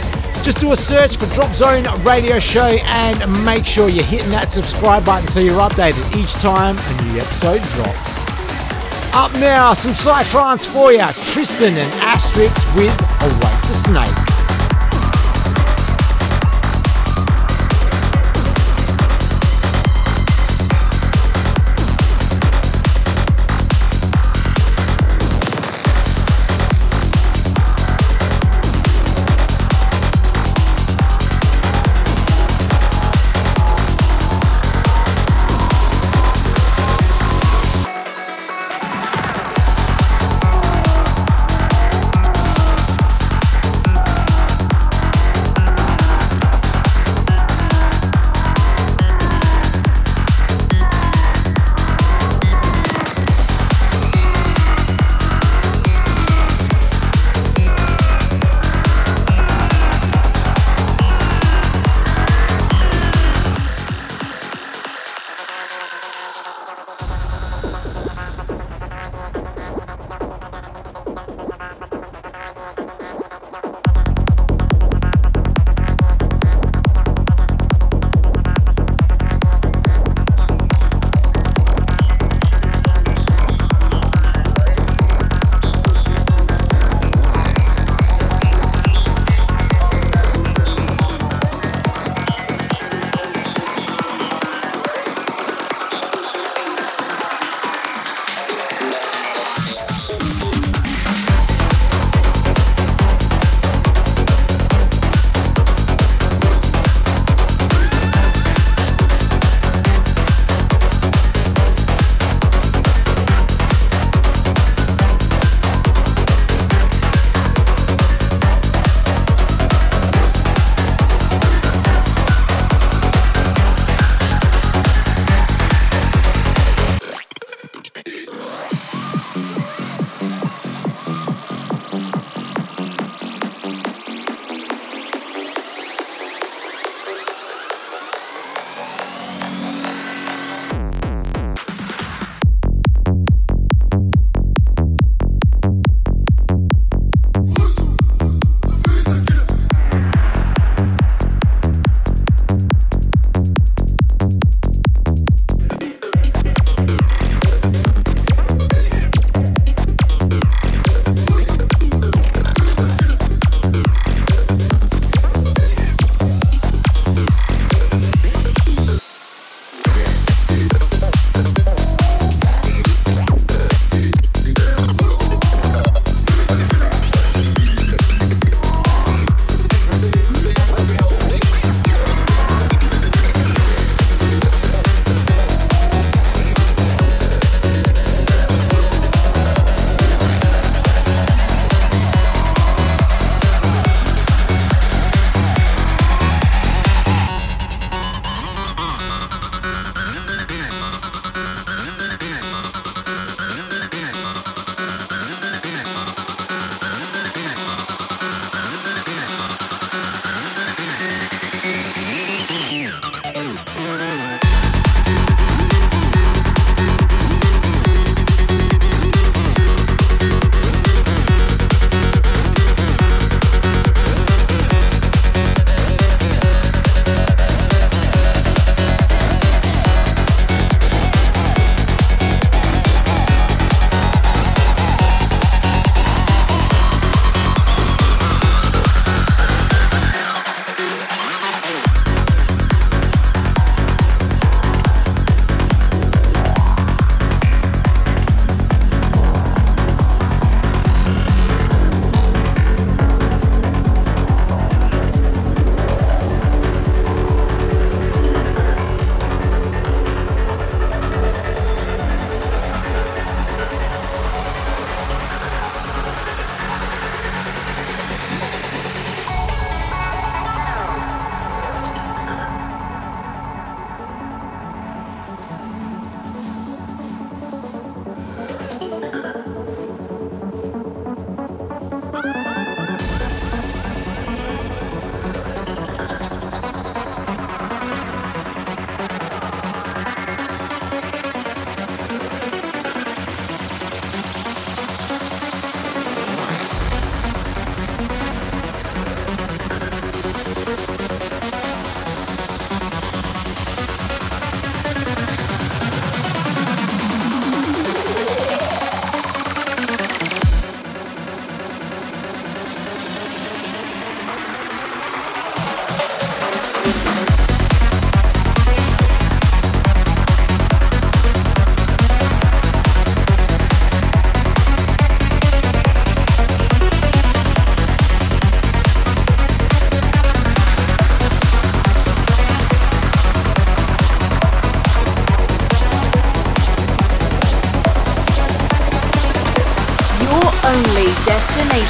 Just 0.43 0.59
do 0.59 0.73
a 0.73 0.75
search 0.75 1.15
for 1.15 1.33
Drop 1.33 1.55
Zone 1.55 1.85
Radio 2.03 2.37
Show 2.37 2.67
and 2.67 3.45
make 3.45 3.65
sure 3.65 3.87
you're 3.87 4.03
hitting 4.03 4.31
that 4.31 4.51
subscribe 4.51 5.05
button 5.05 5.25
so 5.29 5.39
you're 5.39 5.61
updated 5.61 6.03
each 6.17 6.33
time 6.33 6.75
a 6.75 7.03
new 7.03 7.21
episode 7.21 7.63
drops. 7.79 8.11
Up 9.15 9.31
now, 9.39 9.73
some 9.73 9.93
Psytrance 9.93 10.67
for 10.67 10.91
you. 10.91 11.07
Tristan 11.31 11.77
and 11.77 11.91
Astrix 12.03 12.51
with 12.75 12.91
Awake 13.23 13.61
the 13.61 13.73
Snake. 13.73 14.16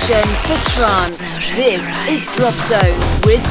For 0.07 0.69
trance. 0.69 1.17
This 1.53 1.84
is 2.07 2.25
Drop 2.38 2.53
Zone 2.69 2.97
with 3.25 3.43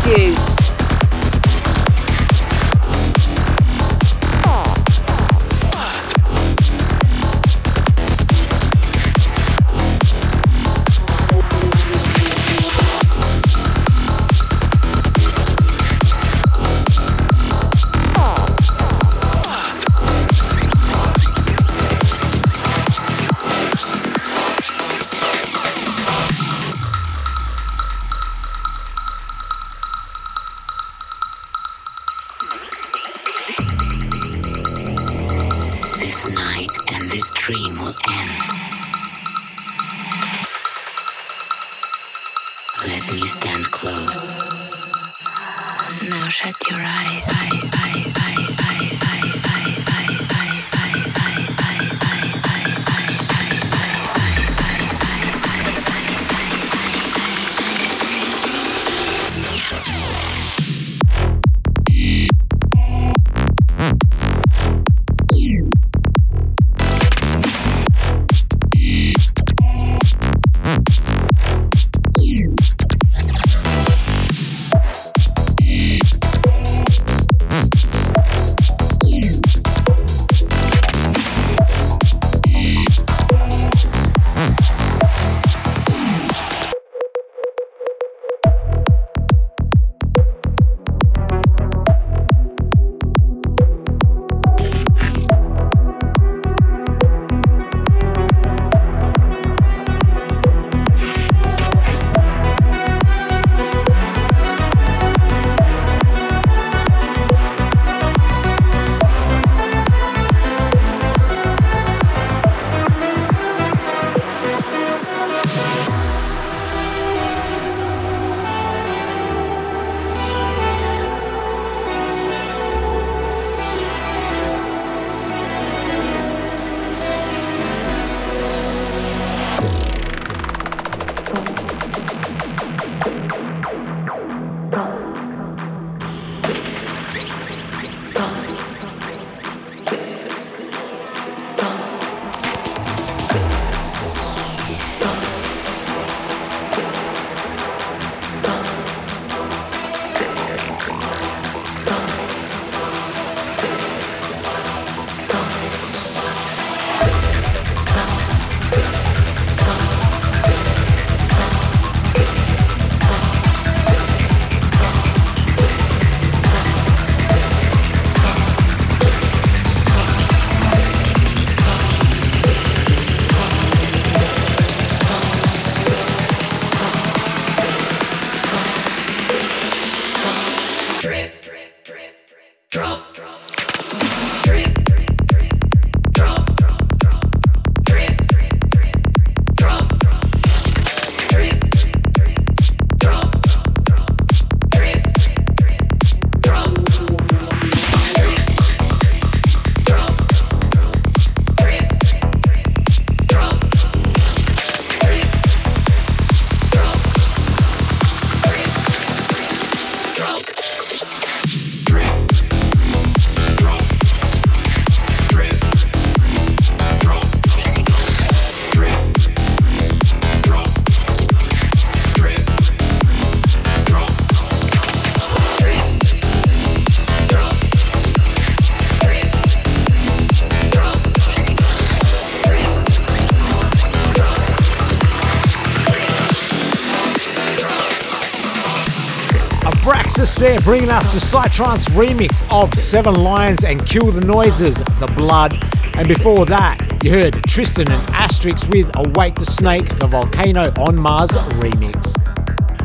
There, 240.38 240.60
bringing 240.60 240.90
us 240.90 241.14
the 241.14 241.18
Psytrance 241.18 241.86
remix 241.92 242.44
of 242.52 242.74
Seven 242.74 243.14
Lions 243.14 243.64
and 243.64 243.84
Kill 243.86 244.12
the 244.12 244.20
Noises, 244.20 244.74
The 244.74 245.10
Blood. 245.16 245.54
And 245.96 246.06
before 246.06 246.44
that, 246.44 247.02
you 247.02 247.10
heard 247.10 247.42
Tristan 247.44 247.90
and 247.90 248.06
Astrix 248.08 248.68
with 248.70 248.94
Awake 248.98 249.36
the 249.36 249.46
Snake, 249.46 249.88
the 249.98 250.06
Volcano 250.06 250.64
on 250.86 250.94
Mars 250.94 251.30
remix. 251.30 252.12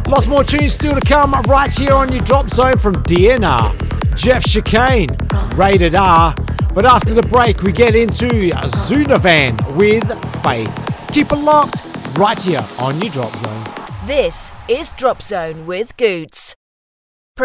Lots 0.08 0.28
more 0.28 0.46
tunes 0.46 0.72
still 0.74 0.96
to 0.96 1.02
come 1.02 1.34
right 1.50 1.74
here 1.74 1.92
on 1.92 2.10
your 2.10 2.22
drop 2.22 2.50
zone 2.50 2.78
from 2.78 2.94
DNR, 3.04 4.16
Jeff 4.16 4.46
Chicane, 4.46 5.10
Rated 5.58 5.94
R. 5.94 6.34
But 6.74 6.86
after 6.86 7.14
the 7.14 7.24
break, 7.24 7.64
we 7.64 7.74
get 7.74 7.96
into 7.96 8.30
Zunavan 8.30 9.76
with 9.76 10.08
Faith. 10.42 10.74
Keep 11.12 11.34
it 11.34 11.36
locked 11.36 11.84
right 12.18 12.40
here 12.40 12.66
on 12.80 13.02
your 13.02 13.12
drop 13.12 13.36
zone. 13.36 14.08
This 14.08 14.54
is 14.70 14.94
Drop 14.94 15.22
Zone 15.22 15.66
with 15.66 15.98
Goots 15.98 16.31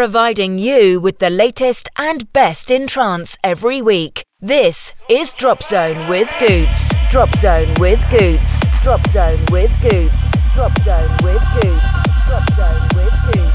providing 0.07 0.57
you 0.57 1.01
with 1.01 1.19
the 1.19 1.28
latest 1.28 1.89
and 1.97 2.33
best 2.33 2.70
in 2.70 2.87
trance 2.87 3.37
every 3.43 3.83
week. 3.83 4.23
This 4.41 5.03
is 5.09 5.33
Drop 5.33 5.61
Zone 5.65 5.99
with 6.09 6.33
Goots. 6.39 6.95
Drop 7.11 7.28
Zone 7.41 7.74
with 7.81 7.99
Goots. 8.09 8.49
Drop 8.85 9.05
Zone 9.11 9.45
with 9.51 9.73
Goots. 9.83 10.15
Drop 10.55 10.70
Zone 10.85 11.11
with 11.24 11.43
Goots. 11.55 11.83
Drop 12.28 12.47
Zone 12.55 12.89
with 12.95 13.15
Goots. 13.33 13.45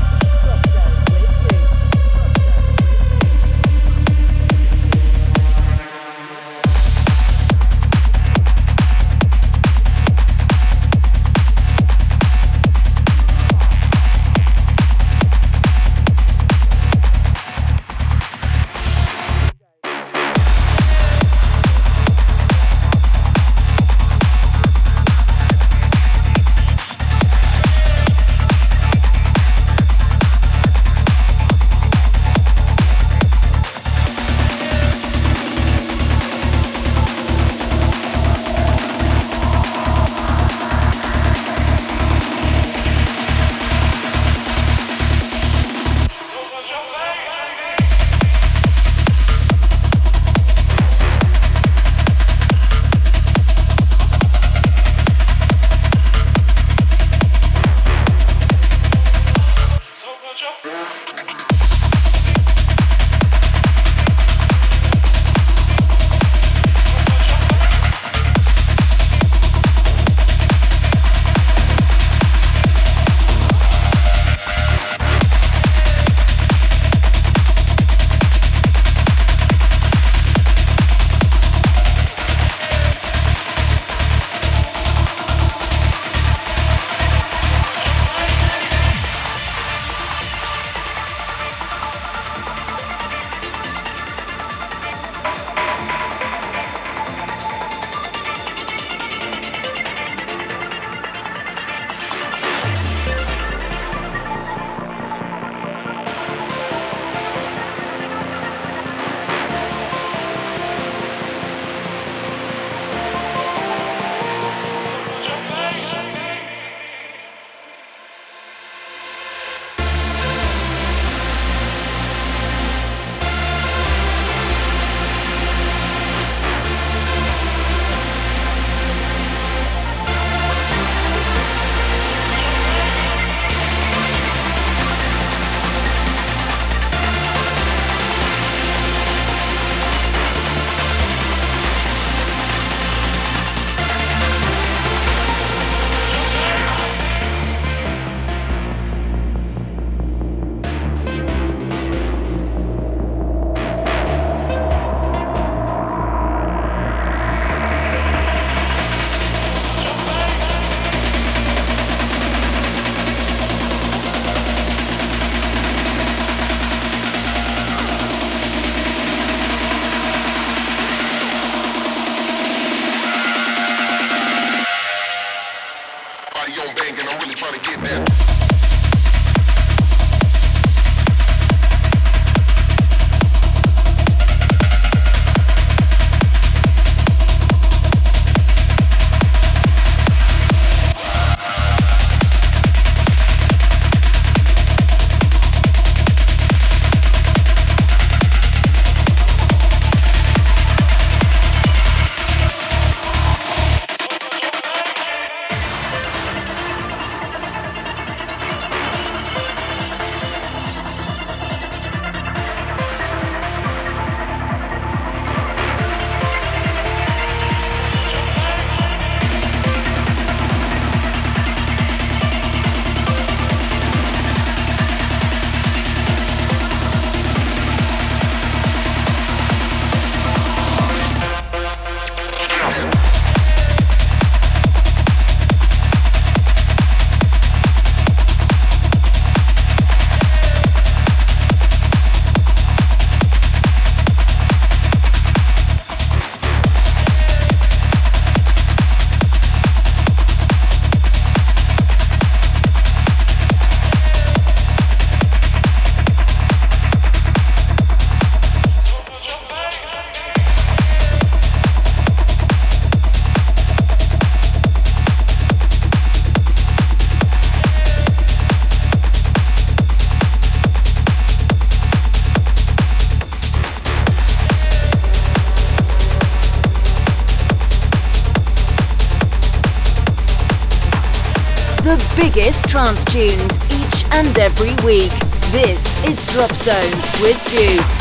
Trance 282.83 283.05
tunes 283.05 283.59
each 283.69 284.05
and 284.11 284.39
every 284.39 284.73
week. 284.83 285.11
This 285.51 286.03
is 286.03 286.25
Drop 286.33 286.51
Zone 286.53 287.21
with 287.21 287.37
Goots. 287.51 288.00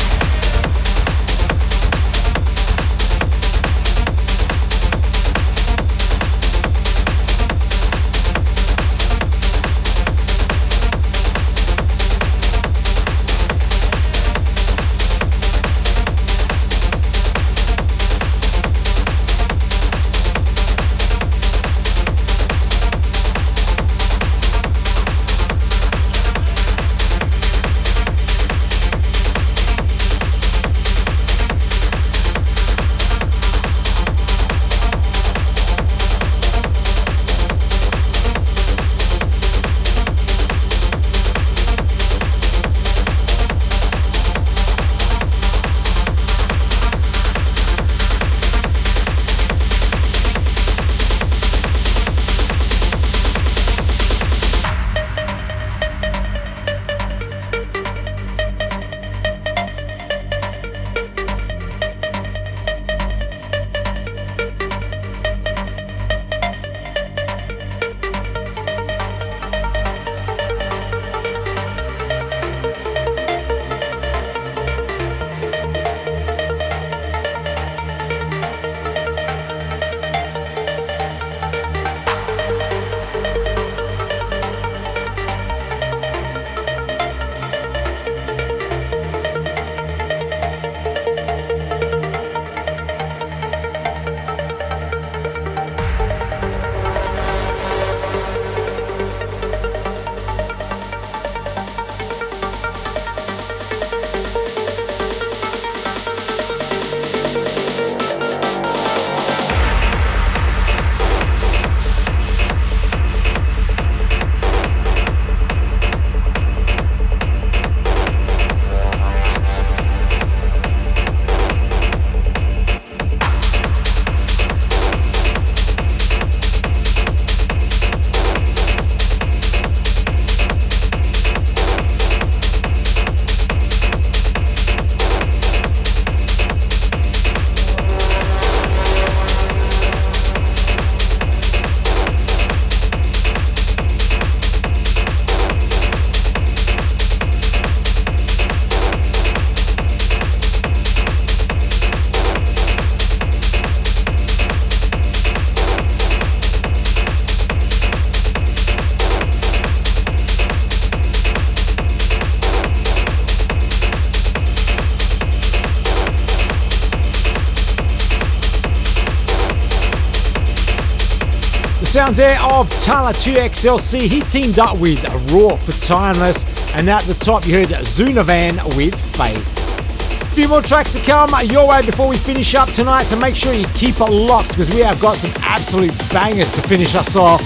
Sounds 171.91 172.15
there 172.15 172.39
of 172.43 172.69
Talla 172.69 173.11
2XLC. 173.11 173.99
He 173.99 174.21
teamed 174.21 174.59
up 174.59 174.77
with 174.77 175.03
Raw 175.33 175.57
for 175.57 175.73
Timeless. 175.73 176.45
And 176.73 176.89
at 176.89 177.01
the 177.03 177.13
top, 177.15 177.45
you 177.45 177.55
heard 177.55 177.67
Zunavan 177.67 178.55
with 178.77 178.95
Faith. 179.17 180.21
A 180.21 180.25
few 180.33 180.47
more 180.47 180.61
tracks 180.61 180.93
to 180.93 180.99
come 180.99 181.29
your 181.49 181.67
way 181.67 181.85
before 181.85 182.07
we 182.07 182.15
finish 182.15 182.55
up 182.55 182.69
tonight, 182.69 183.03
so 183.03 183.17
make 183.17 183.35
sure 183.35 183.51
you 183.53 183.65
keep 183.73 183.99
it 183.99 184.09
locked 184.09 184.49
because 184.49 184.73
we 184.73 184.79
have 184.79 185.01
got 185.01 185.17
some 185.17 185.31
absolute 185.43 185.91
bangers 186.13 186.49
to 186.53 186.61
finish 186.61 186.95
us 186.95 187.17
off. 187.17 187.41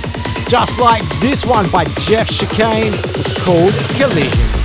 Just 0.47 0.79
like 0.79 1.01
this 1.21 1.43
one 1.43 1.67
by 1.71 1.83
Jeff 2.01 2.29
Chicane. 2.29 2.93
It's 2.93 3.43
called 3.43 3.73
Collision. 3.97 4.64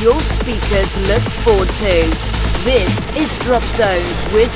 Your 0.00 0.20
speakers 0.20 0.98
look 1.08 1.22
forward 1.44 1.68
to. 1.68 2.10
This 2.64 3.16
is 3.16 3.38
Drop 3.38 3.62
Zone 3.62 4.04
with 4.34 4.52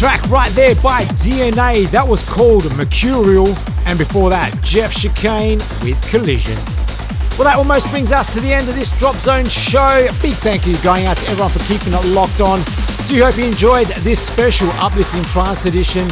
Goots. 0.00 0.28
right 0.28 0.50
there 0.52 0.74
by 0.76 1.02
DNA. 1.18 1.90
That 1.90 2.06
was 2.06 2.22
called 2.28 2.64
Mercurial, 2.76 3.48
and 3.86 3.98
before 3.98 4.30
that, 4.30 4.56
Jeff 4.62 4.94
Chicane 4.94 5.58
with 5.82 5.98
Collision. 6.08 6.56
Well, 7.36 7.44
that 7.44 7.56
almost 7.56 7.90
brings 7.90 8.12
us 8.12 8.32
to 8.34 8.40
the 8.40 8.52
end 8.52 8.68
of 8.68 8.74
this 8.74 8.96
Drop 8.98 9.16
Zone 9.16 9.46
show. 9.46 10.06
Big 10.22 10.34
thank 10.34 10.66
you 10.66 10.76
going 10.82 11.06
out 11.06 11.16
to 11.16 11.26
everyone 11.28 11.50
for 11.50 11.58
keeping 11.60 11.92
it 11.92 12.04
locked 12.14 12.40
on. 12.40 12.60
Do 13.08 13.22
hope 13.24 13.38
you 13.38 13.44
enjoyed 13.44 13.88
this 14.04 14.24
special 14.24 14.68
Uplifting 14.78 15.24
Trance 15.24 15.64
edition. 15.64 16.06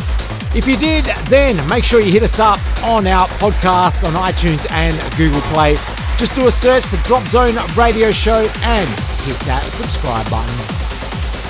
If 0.54 0.66
you 0.66 0.76
did, 0.76 1.04
then 1.26 1.54
make 1.68 1.84
sure 1.84 2.00
you 2.00 2.12
hit 2.12 2.22
us 2.22 2.38
up 2.38 2.58
on 2.82 3.06
our 3.06 3.28
podcast 3.38 4.04
on 4.04 4.14
iTunes 4.14 4.70
and 4.72 4.94
Google 5.16 5.42
Play. 5.52 5.74
Just 6.16 6.34
do 6.34 6.48
a 6.48 6.52
search 6.52 6.84
for 6.86 6.96
Drop 7.06 7.26
Zone 7.28 7.54
Radio 7.76 8.10
Show 8.10 8.48
and 8.62 8.88
hit 9.22 9.38
that 9.46 9.62
subscribe 9.62 10.28
button. 10.30 10.85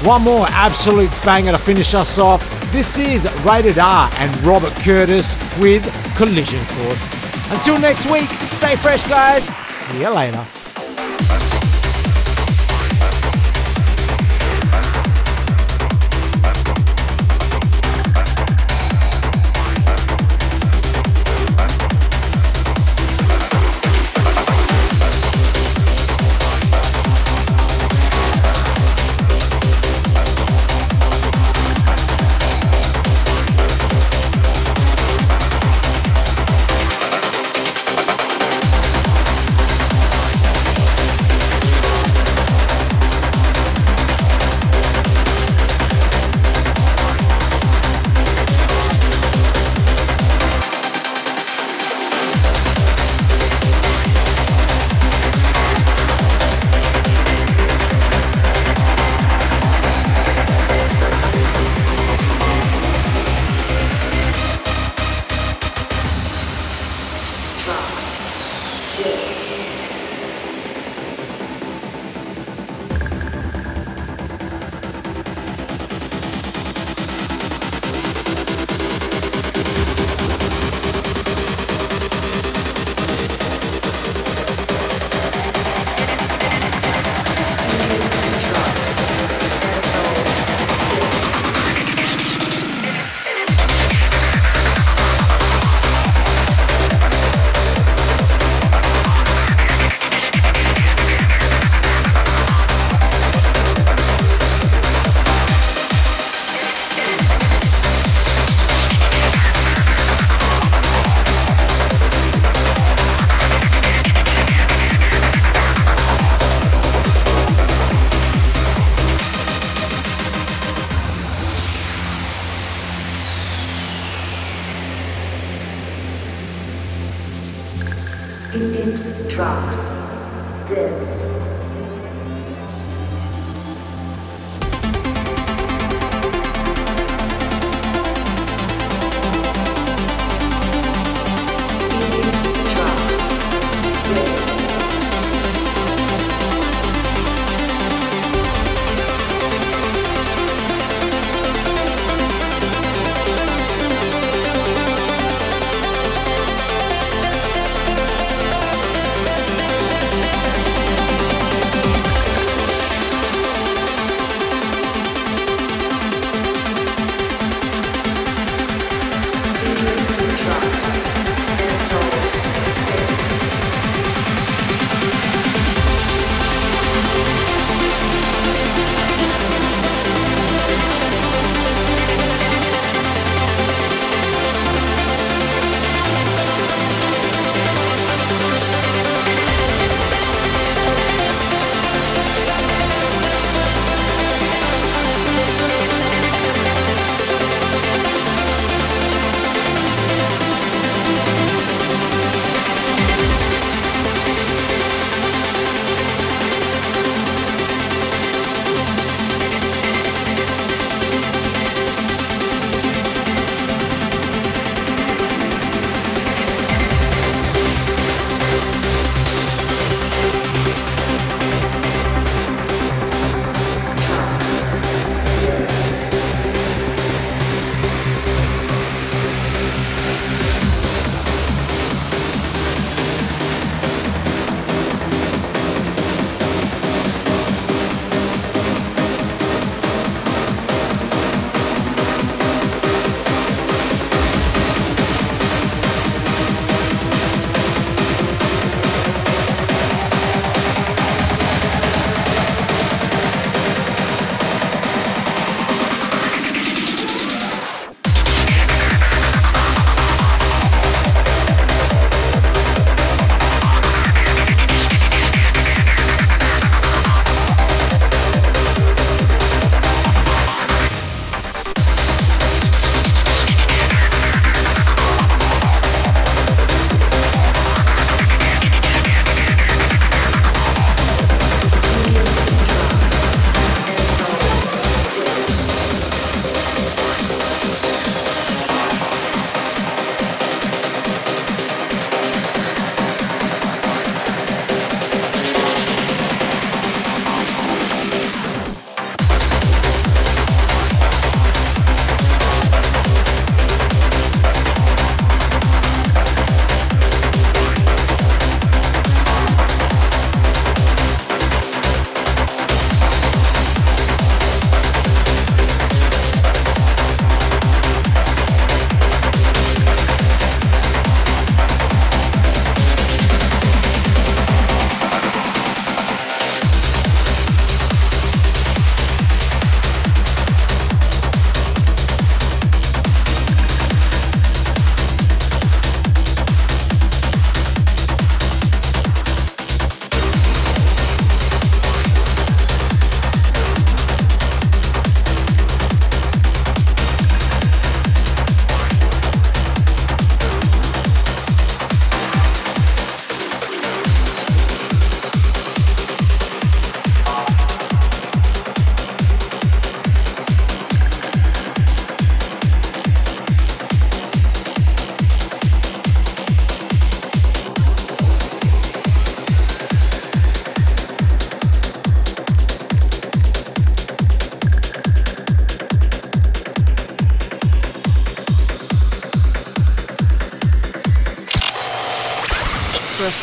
One 0.04 0.22
more 0.22 0.46
absolute 0.50 1.10
banger 1.24 1.52
to 1.52 1.58
finish 1.58 1.94
us 1.94 2.18
off. 2.18 2.42
This 2.70 2.98
is 2.98 3.24
Rated 3.44 3.78
R 3.78 4.10
and 4.14 4.42
Robert 4.44 4.72
Curtis 4.74 5.36
with 5.58 5.82
Collision 6.16 6.64
Course. 6.66 7.04
Until 7.50 7.78
next 7.78 8.10
week, 8.10 8.28
stay 8.48 8.76
fresh, 8.76 9.06
guys. 9.08 9.44
See 9.66 10.00
you 10.00 10.10
later. 10.10 10.44